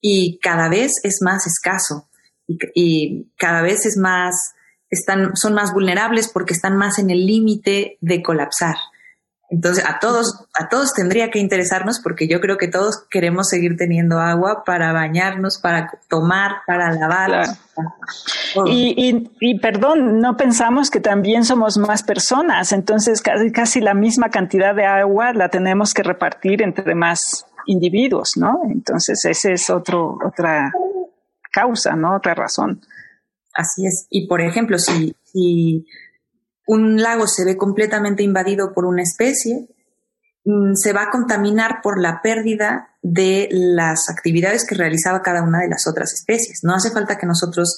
y 0.01 0.39
cada 0.39 0.67
vez 0.69 0.93
es 1.03 1.19
más 1.21 1.45
escaso 1.45 2.07
y, 2.51 2.59
y 2.73 3.31
cada 3.37 3.61
vez 3.61 3.85
es 3.85 3.97
más, 3.97 4.53
están, 4.89 5.35
son 5.35 5.53
más 5.53 5.73
vulnerables 5.73 6.29
porque 6.29 6.53
están 6.53 6.77
más 6.77 6.99
en 6.99 7.09
el 7.09 7.25
límite 7.25 7.97
de 8.01 8.21
colapsar. 8.21 8.75
Entonces, 9.51 9.83
a 9.85 9.99
todos, 9.99 10.45
a 10.53 10.69
todos 10.69 10.93
tendría 10.93 11.29
que 11.29 11.37
interesarnos 11.37 11.99
porque 11.99 12.25
yo 12.25 12.39
creo 12.39 12.57
que 12.57 12.69
todos 12.69 13.03
queremos 13.09 13.49
seguir 13.49 13.75
teniendo 13.75 14.17
agua 14.17 14.63
para 14.65 14.93
bañarnos, 14.93 15.57
para 15.57 15.91
tomar, 16.07 16.61
para 16.65 16.93
lavar. 16.93 17.27
Claro. 17.27 18.67
Y, 18.67 18.95
y, 18.95 19.29
y, 19.41 19.59
perdón, 19.59 20.19
no 20.19 20.37
pensamos 20.37 20.89
que 20.89 21.01
también 21.01 21.43
somos 21.43 21.77
más 21.77 22.01
personas, 22.01 22.71
entonces 22.71 23.21
casi, 23.21 23.51
casi 23.51 23.81
la 23.81 23.93
misma 23.93 24.29
cantidad 24.29 24.73
de 24.73 24.85
agua 24.85 25.33
la 25.33 25.49
tenemos 25.49 25.93
que 25.93 26.03
repartir 26.03 26.61
entre 26.61 26.95
más 26.95 27.45
individuos, 27.65 28.31
¿no? 28.37 28.61
Entonces, 28.69 29.25
ese 29.25 29.51
es 29.51 29.69
otro, 29.69 30.17
otra 30.25 30.71
causa, 31.51 31.95
¿no? 31.95 32.15
Otra 32.15 32.33
razón. 32.33 32.81
Así 33.53 33.85
es. 33.85 34.07
Y 34.09 34.27
por 34.27 34.41
ejemplo, 34.41 34.77
si, 34.79 35.15
un 36.67 37.01
lago 37.01 37.27
se 37.27 37.45
ve 37.45 37.57
completamente 37.57 38.23
invadido 38.23 38.73
por 38.73 38.85
una 38.85 39.03
especie, 39.03 39.67
mm, 40.45 40.73
se 40.75 40.93
va 40.93 41.03
a 41.03 41.09
contaminar 41.09 41.81
por 41.83 41.99
la 41.99 42.21
pérdida 42.21 42.95
de 43.01 43.49
las 43.51 44.09
actividades 44.09 44.65
que 44.65 44.75
realizaba 44.75 45.21
cada 45.21 45.43
una 45.43 45.59
de 45.59 45.69
las 45.69 45.87
otras 45.87 46.13
especies. 46.13 46.59
No 46.63 46.73
hace 46.73 46.91
falta 46.91 47.17
que 47.17 47.25
nosotros 47.25 47.77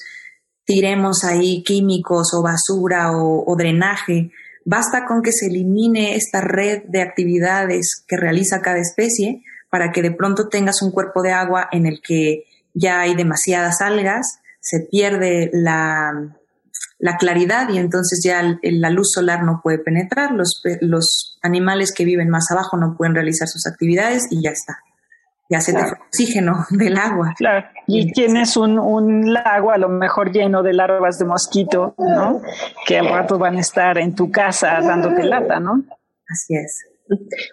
tiremos 0.66 1.24
ahí 1.24 1.64
químicos 1.64 2.34
o 2.34 2.42
basura 2.42 3.12
o 3.14 3.56
drenaje. 3.58 4.32
Basta 4.66 5.06
con 5.06 5.22
que 5.22 5.32
se 5.32 5.48
elimine 5.48 6.16
esta 6.16 6.40
red 6.40 6.84
de 6.88 7.02
actividades 7.02 8.04
que 8.08 8.16
realiza 8.16 8.62
cada 8.62 8.80
especie 8.80 9.44
para 9.70 9.92
que 9.92 10.02
de 10.02 10.12
pronto 10.12 10.48
tengas 10.48 10.82
un 10.82 10.92
cuerpo 10.92 11.22
de 11.22 11.32
agua 11.32 11.68
en 11.72 11.86
el 11.86 12.00
que 12.02 12.46
ya 12.74 13.02
hay 13.02 13.16
demasiadas 13.16 13.82
algas, 13.82 14.40
se 14.60 14.82
pierde 14.82 15.50
la, 15.54 16.36
la 17.00 17.18
claridad 17.18 17.70
y 17.70 17.78
entonces 17.78 18.22
ya 18.24 18.40
el, 18.40 18.82
la 18.82 18.90
luz 18.90 19.12
solar 19.12 19.44
no 19.44 19.60
puede 19.62 19.80
penetrar, 19.80 20.32
los, 20.32 20.62
los 20.82 21.38
animales 21.42 21.94
que 21.94 22.06
viven 22.06 22.30
más 22.30 22.50
abajo 22.52 22.78
no 22.78 22.96
pueden 22.98 23.14
realizar 23.14 23.48
sus 23.48 23.68
actividades 23.68 24.28
y 24.32 24.42
ya 24.42 24.52
está. 24.52 24.80
Ya 25.50 25.60
se 25.60 25.74
claro. 25.74 25.90
te 25.90 25.96
fue 25.96 26.06
oxígeno 26.08 26.66
del 26.70 26.98
agua. 26.98 27.34
Claro. 27.38 27.68
Y 27.88 28.12
tienes 28.14 28.56
un, 28.56 28.80
un, 28.80 29.34
lago 29.34 29.72
a 29.72 29.78
lo 29.78 29.90
mejor 29.90 30.32
lleno 30.32 30.64
de 30.64 30.74
larvas 30.74 31.20
de 31.20 31.26
mosquito, 31.26 31.94
¿no? 31.98 32.42
Que 32.88 33.00
al 33.00 33.10
rato 33.10 33.38
van 33.38 33.58
a 33.58 33.60
estar 33.60 33.98
en 33.98 34.16
tu 34.16 34.32
casa 34.32 34.80
dándote 34.82 35.24
lata, 35.24 35.60
¿no? 35.60 35.84
Así 36.30 36.56
es. 36.56 36.86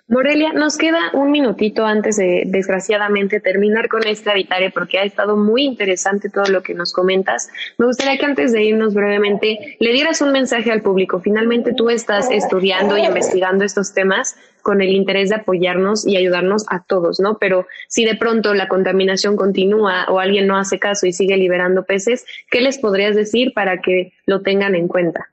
Morelia, 0.08 0.52
nos 0.52 0.76
queda 0.76 1.10
un 1.12 1.30
minutito 1.30 1.84
antes 1.84 2.16
de, 2.16 2.44
desgraciadamente, 2.46 3.40
terminar 3.40 3.88
con 3.88 4.06
esta 4.06 4.32
habitare 4.32 4.70
porque 4.70 4.98
ha 4.98 5.04
estado 5.04 5.36
muy 5.36 5.64
interesante 5.64 6.30
todo 6.30 6.46
lo 6.46 6.62
que 6.62 6.74
nos 6.74 6.92
comentas. 6.92 7.48
Me 7.78 7.86
gustaría 7.86 8.18
que 8.18 8.26
antes 8.26 8.52
de 8.52 8.62
irnos 8.64 8.94
brevemente 8.94 9.76
le 9.78 9.92
dieras 9.92 10.20
un 10.20 10.32
mensaje 10.32 10.70
al 10.70 10.82
público. 10.82 11.20
Finalmente 11.20 11.72
tú 11.72 11.90
estás 11.90 12.30
estudiando 12.30 12.96
y 12.98 13.04
investigando 13.04 13.64
estos 13.64 13.94
temas 13.94 14.36
con 14.62 14.82
el 14.82 14.90
interés 14.90 15.30
de 15.30 15.36
apoyarnos 15.36 16.06
y 16.06 16.16
ayudarnos 16.16 16.66
a 16.68 16.82
todos, 16.82 17.18
¿no? 17.20 17.38
Pero 17.38 17.66
si 17.88 18.04
de 18.04 18.16
pronto 18.16 18.54
la 18.54 18.68
contaminación 18.68 19.36
continúa 19.36 20.06
o 20.08 20.20
alguien 20.20 20.46
no 20.46 20.58
hace 20.58 20.78
caso 20.78 21.06
y 21.06 21.12
sigue 21.12 21.36
liberando 21.36 21.84
peces, 21.84 22.26
¿qué 22.50 22.60
les 22.60 22.78
podrías 22.78 23.16
decir 23.16 23.52
para 23.54 23.80
que 23.80 24.12
lo 24.26 24.42
tengan 24.42 24.74
en 24.74 24.88
cuenta? 24.88 25.29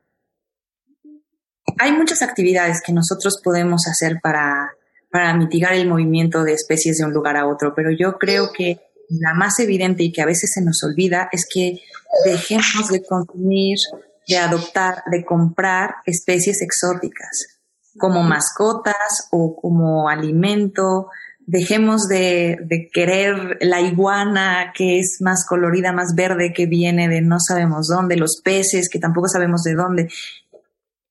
Hay 1.80 1.92
muchas 1.92 2.22
actividades 2.22 2.82
que 2.82 2.94
nosotros 2.94 3.40
podemos 3.44 3.88
hacer 3.88 4.20
para, 4.22 4.72
para 5.12 5.34
mitigar 5.36 5.74
el 5.74 5.88
movimiento 5.88 6.44
de 6.44 6.54
especies 6.54 6.98
de 6.98 7.06
un 7.06 7.14
lugar 7.14 7.38
a 7.38 7.48
otro, 7.48 7.74
pero 7.76 7.90
yo 7.92 8.18
creo 8.18 8.52
que 8.52 8.80
la 9.10 9.34
más 9.34 9.60
evidente 9.60 10.04
y 10.04 10.12
que 10.12 10.22
a 10.22 10.26
veces 10.26 10.52
se 10.54 10.62
nos 10.62 10.84
olvida 10.84 11.30
es 11.32 11.48
que 11.52 11.80
dejemos 12.26 12.90
de 12.90 13.04
consumir, 13.04 13.78
de 14.28 14.38
adoptar, 14.38 15.04
de 15.10 15.24
comprar 15.24 15.96
especies 16.06 16.62
exóticas 16.62 17.60
como 17.98 18.22
mascotas 18.24 19.28
o 19.32 19.56
como 19.56 20.10
alimento. 20.10 21.08
Dejemos 21.46 22.08
de, 22.08 22.58
de, 22.66 22.90
querer 22.92 23.58
la 23.62 23.80
iguana 23.82 24.74
que 24.76 25.00
es 25.00 25.18
más 25.22 25.46
colorida, 25.48 25.94
más 25.94 26.14
verde, 26.14 26.54
que 26.54 26.66
viene 26.66 27.08
de 27.08 27.22
no 27.22 27.40
sabemos 27.40 27.88
dónde, 27.88 28.18
los 28.18 28.42
peces 28.44 28.90
que 28.90 29.00
tampoco 29.00 29.30
sabemos 29.30 29.64
de 29.64 29.74
dónde 29.74 30.10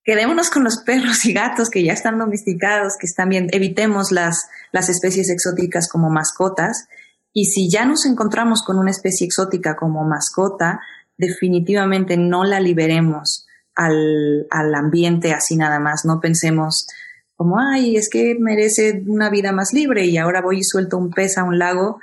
quedémonos 0.06 0.50
con 0.50 0.62
los 0.62 0.78
perros 0.78 1.24
y 1.24 1.32
gatos 1.32 1.68
que 1.68 1.82
ya 1.82 1.92
están 1.92 2.18
domesticados, 2.18 2.94
que 2.98 3.06
están 3.06 3.28
bien, 3.28 3.48
evitemos 3.52 4.12
las, 4.12 4.48
las 4.72 4.88
especies 4.88 5.28
exóticas 5.28 5.88
como 5.88 6.08
mascotas. 6.08 6.86
Y 7.32 7.46
si 7.46 7.68
ya 7.68 7.84
nos 7.84 8.06
encontramos 8.06 8.62
con 8.64 8.78
una 8.78 8.92
especie 8.92 9.26
exótica 9.26 9.74
como 9.74 10.04
mascota, 10.04 10.80
definitivamente 11.18 12.16
no 12.16 12.44
la 12.44 12.60
liberemos 12.60 13.46
al, 13.74 14.46
al 14.50 14.74
ambiente 14.74 15.34
así 15.34 15.56
nada 15.56 15.80
más, 15.80 16.04
no 16.04 16.20
pensemos 16.20 16.86
como, 17.34 17.58
ay, 17.60 17.96
es 17.96 18.08
que 18.08 18.36
merece 18.38 19.02
una 19.06 19.28
vida 19.28 19.52
más 19.52 19.74
libre 19.74 20.06
y 20.06 20.16
ahora 20.16 20.40
voy 20.40 20.60
y 20.60 20.64
suelto 20.64 20.96
un 20.96 21.10
pez 21.10 21.36
a 21.36 21.44
un 21.44 21.58
lago. 21.58 22.00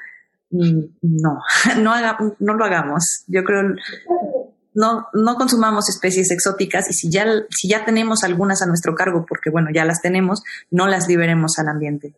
Mm, 0.51 0.81
no, 1.01 1.39
no, 1.81 1.93
no 2.37 2.53
lo 2.53 2.65
hagamos. 2.65 3.23
Yo 3.27 3.43
creo, 3.43 3.63
no, 4.73 5.07
no 5.13 5.35
consumamos 5.35 5.89
especies 5.89 6.31
exóticas 6.31 6.89
y 6.89 6.93
si 6.93 7.09
ya, 7.09 7.25
si 7.49 7.67
ya 7.67 7.85
tenemos 7.85 8.23
algunas 8.23 8.61
a 8.61 8.65
nuestro 8.65 8.95
cargo, 8.95 9.25
porque 9.27 9.49
bueno, 9.49 9.69
ya 9.73 9.85
las 9.85 10.01
tenemos, 10.01 10.43
no 10.71 10.87
las 10.87 11.07
liberemos 11.07 11.59
al 11.59 11.69
ambiente. 11.69 12.13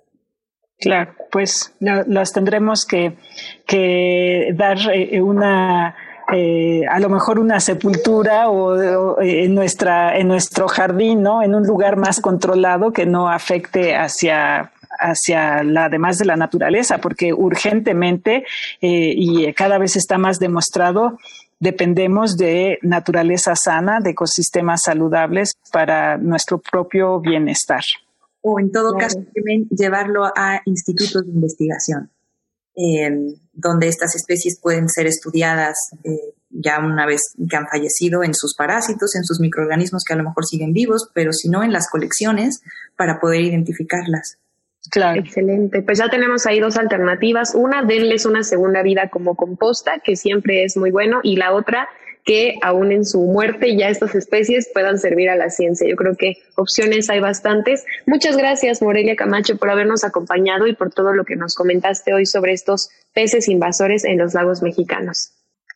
Claro, 0.79 1.13
pues 1.31 1.73
las 1.79 2.33
tendremos 2.33 2.85
que, 2.85 3.17
que 3.65 4.53
dar 4.55 4.77
eh, 4.93 5.21
una 5.21 5.95
eh, 6.33 6.81
a 6.89 6.99
lo 6.99 7.09
mejor 7.09 7.39
una 7.39 7.59
sepultura 7.59 8.49
o, 8.49 9.21
en 9.21 9.53
nuestra 9.53 10.17
en 10.17 10.27
nuestro 10.27 10.67
jardín, 10.67 11.21
¿no? 11.21 11.43
En 11.43 11.53
un 11.53 11.67
lugar 11.67 11.97
más 11.97 12.19
controlado 12.19 12.91
que 12.91 13.05
no 13.05 13.29
afecte 13.29 13.95
hacia 13.95 14.71
hacia 14.99 15.63
la 15.63 15.87
demás 15.87 16.17
de 16.17 16.25
la 16.25 16.35
naturaleza, 16.35 16.97
porque 16.97 17.31
urgentemente 17.31 18.45
eh, 18.81 19.13
y 19.15 19.53
cada 19.53 19.77
vez 19.77 19.95
está 19.95 20.17
más 20.17 20.39
demostrado 20.39 21.19
dependemos 21.65 22.37
de 22.37 22.77
naturaleza 22.83 23.55
sana, 23.55 23.99
de 23.99 24.11
ecosistemas 24.11 24.83
saludables 24.85 25.55
para 25.71 26.17
nuestro 26.17 26.59
propio 26.59 27.19
bienestar. 27.19 27.83
O 28.41 28.59
en 28.59 28.71
todo 28.71 28.95
caso, 28.95 29.19
llevarlo 29.71 30.25
a 30.25 30.61
institutos 30.65 31.25
de 31.25 31.31
investigación 31.31 32.11
donde 33.53 33.87
estas 33.87 34.15
especies 34.15 34.59
pueden 34.59 34.89
ser 34.89 35.07
estudiadas 35.07 35.77
eh, 36.03 36.35
ya 36.49 36.79
una 36.79 37.05
vez 37.05 37.21
que 37.49 37.55
han 37.55 37.67
fallecido 37.67 38.23
en 38.23 38.33
sus 38.33 38.53
parásitos, 38.55 39.15
en 39.15 39.23
sus 39.23 39.39
microorganismos 39.39 40.03
que 40.03 40.13
a 40.13 40.17
lo 40.17 40.23
mejor 40.23 40.45
siguen 40.45 40.73
vivos, 40.73 41.09
pero 41.13 41.31
si 41.31 41.49
no 41.49 41.63
en 41.63 41.71
las 41.71 41.89
colecciones 41.89 42.61
para 42.97 43.19
poder 43.19 43.41
identificarlas. 43.41 44.37
Claro. 44.91 45.19
Excelente. 45.19 45.81
Pues 45.81 45.97
ya 45.97 46.09
tenemos 46.09 46.45
ahí 46.45 46.59
dos 46.59 46.77
alternativas. 46.77 47.55
Una, 47.55 47.83
denles 47.83 48.25
una 48.25 48.43
segunda 48.43 48.81
vida 48.81 49.09
como 49.09 49.35
composta, 49.35 49.99
que 50.03 50.15
siempre 50.15 50.63
es 50.63 50.77
muy 50.77 50.91
bueno, 50.91 51.19
y 51.23 51.35
la 51.37 51.53
otra, 51.53 51.89
que 52.25 52.57
aún 52.63 52.91
en 52.91 53.05
su 53.05 53.21
muerte 53.21 53.77
ya 53.77 53.87
estas 53.87 54.15
especies 54.15 54.69
puedan 54.73 54.97
servir 54.97 55.29
a 55.29 55.35
la 55.35 55.49
ciencia. 55.49 55.87
Yo 55.87 55.95
creo 55.95 56.15
que 56.17 56.37
opciones 56.55 57.09
hay 57.09 57.19
bastantes. 57.19 57.85
Muchas 58.07 58.35
gracias, 58.35 58.81
Morelia 58.81 59.15
Camacho, 59.15 59.57
por 59.57 59.69
habernos 59.69 60.03
acompañado 60.03 60.65
y 60.67 60.75
por 60.75 60.91
todo 60.91 61.13
lo 61.13 61.23
que 61.23 61.35
nos 61.35 61.53
comentaste 61.55 62.13
hoy 62.13 62.25
sobre 62.25 62.53
estos 62.53 62.89
peces 63.13 63.47
invasores 63.47 64.03
en 64.03 64.17
los 64.17 64.33
lagos 64.33 64.63
mexicanos. 64.63 65.33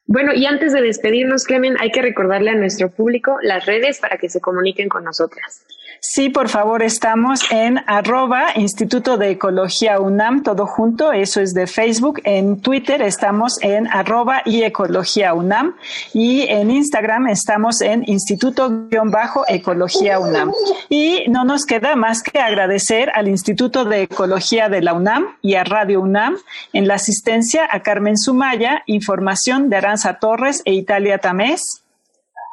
Bueno, 0.07 0.33
y 0.33 0.47
antes 0.47 0.73
de 0.73 0.81
despedirnos, 0.81 1.43
Clemen, 1.43 1.75
hay 1.79 1.91
que 1.91 2.01
recordarle 2.01 2.49
a 2.49 2.55
nuestro 2.55 2.89
público 2.89 3.37
las 3.43 3.67
redes 3.67 3.99
para 3.99 4.17
que 4.17 4.27
se 4.27 4.41
comuniquen 4.41 4.89
con 4.89 5.03
nosotras. 5.03 5.63
Sí, 6.01 6.29
por 6.29 6.47
favor, 6.47 6.81
estamos 6.81 7.41
en 7.51 7.81
arroba 7.85 8.51
Instituto 8.55 9.17
de 9.17 9.31
Ecología 9.31 9.99
UNAM, 9.99 10.43
todo 10.43 10.65
junto, 10.65 11.11
eso 11.11 11.41
es 11.41 11.53
de 11.53 11.67
Facebook. 11.67 12.21
En 12.23 12.61
Twitter 12.61 13.01
estamos 13.01 13.61
en 13.61 13.85
arroba 13.87 14.41
y 14.45 14.63
Ecología 14.63 15.33
UNAM 15.33 15.75
y 16.13 16.43
en 16.43 16.71
Instagram 16.71 17.27
estamos 17.27 17.81
en 17.81 18.05
Instituto-Ecología 18.07 20.19
UNAM. 20.19 20.53
Y 20.87 21.25
no 21.27 21.43
nos 21.43 21.65
queda 21.65 21.97
más 21.97 22.23
que 22.23 22.39
agradecer 22.39 23.11
al 23.13 23.27
Instituto 23.27 23.83
de 23.83 24.03
Ecología 24.03 24.69
de 24.69 24.81
la 24.81 24.93
UNAM 24.93 25.35
y 25.41 25.55
a 25.55 25.65
Radio 25.65 25.99
UNAM 25.99 26.37
en 26.71 26.87
la 26.87 26.93
asistencia 26.95 27.67
a 27.69 27.81
Carmen 27.81 28.17
Sumaya, 28.17 28.83
información 28.85 29.69
de 29.69 29.75
Aranza 29.75 30.19
Torres 30.19 30.61
e 30.63 30.71
Italia 30.73 31.17
Tamés. 31.17 31.83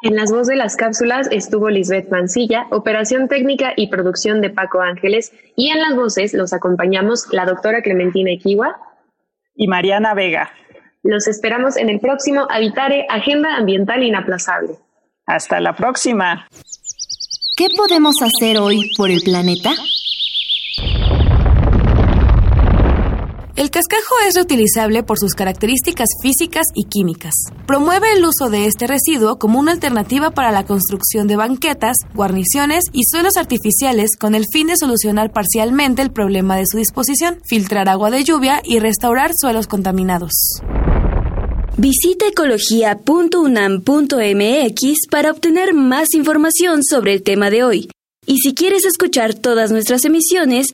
En 0.03 0.15
las 0.15 0.31
voces 0.31 0.47
de 0.47 0.55
las 0.55 0.75
cápsulas 0.75 1.27
estuvo 1.31 1.69
Lisbeth 1.69 2.09
Mancilla, 2.11 2.67
operación 2.69 3.27
técnica 3.27 3.73
y 3.75 3.87
producción 3.87 4.41
de 4.41 4.51
Paco 4.51 4.81
Ángeles, 4.81 5.33
y 5.55 5.69
en 5.69 5.79
las 5.79 5.95
voces 5.95 6.33
los 6.33 6.53
acompañamos 6.53 7.27
la 7.31 7.45
doctora 7.45 7.81
Clementina 7.81 8.31
Equiwa 8.31 8.77
y 9.55 9.67
Mariana 9.67 10.13
Vega. 10.13 10.51
Los 11.01 11.27
esperamos 11.27 11.77
en 11.77 11.89
el 11.89 11.99
próximo 11.99 12.47
Habitare 12.49 13.07
Agenda 13.09 13.55
Ambiental 13.55 14.03
Inaplazable. 14.03 14.75
Hasta 15.25 15.59
la 15.59 15.75
próxima. 15.75 16.47
¿Qué 17.55 17.67
podemos 17.75 18.15
hacer 18.21 18.59
hoy 18.59 18.91
por 18.97 19.09
el 19.09 19.21
planeta? 19.21 19.71
El 23.57 23.71
cascajo 23.71 24.13
es 24.27 24.35
reutilizable 24.35 25.01
por 25.01 25.17
sus 25.17 25.33
características 25.33 26.09
físicas 26.21 26.67
y 26.75 26.83
químicas. 26.83 27.33
Promueve 27.65 28.13
el 28.15 28.23
uso 28.23 28.51
de 28.51 28.67
este 28.67 28.85
residuo 28.85 29.39
como 29.39 29.59
una 29.59 29.71
alternativa 29.71 30.29
para 30.29 30.51
la 30.51 30.63
construcción 30.63 31.27
de 31.27 31.37
banquetas, 31.37 31.97
guarniciones 32.13 32.83
y 32.91 33.01
suelos 33.05 33.35
artificiales 33.35 34.11
con 34.15 34.35
el 34.35 34.45
fin 34.53 34.67
de 34.67 34.77
solucionar 34.77 35.31
parcialmente 35.31 36.03
el 36.03 36.11
problema 36.11 36.55
de 36.55 36.67
su 36.67 36.77
disposición, 36.77 37.39
filtrar 37.49 37.89
agua 37.89 38.11
de 38.11 38.23
lluvia 38.23 38.61
y 38.63 38.77
restaurar 38.77 39.31
suelos 39.35 39.65
contaminados. 39.65 40.61
Visita 41.77 42.27
ecología.unam.mx 42.27 45.07
para 45.09 45.31
obtener 45.31 45.73
más 45.73 46.13
información 46.13 46.83
sobre 46.83 47.15
el 47.15 47.23
tema 47.23 47.49
de 47.49 47.63
hoy. 47.63 47.89
Y 48.27 48.37
si 48.37 48.53
quieres 48.53 48.85
escuchar 48.85 49.33
todas 49.33 49.71
nuestras 49.71 50.05
emisiones, 50.05 50.73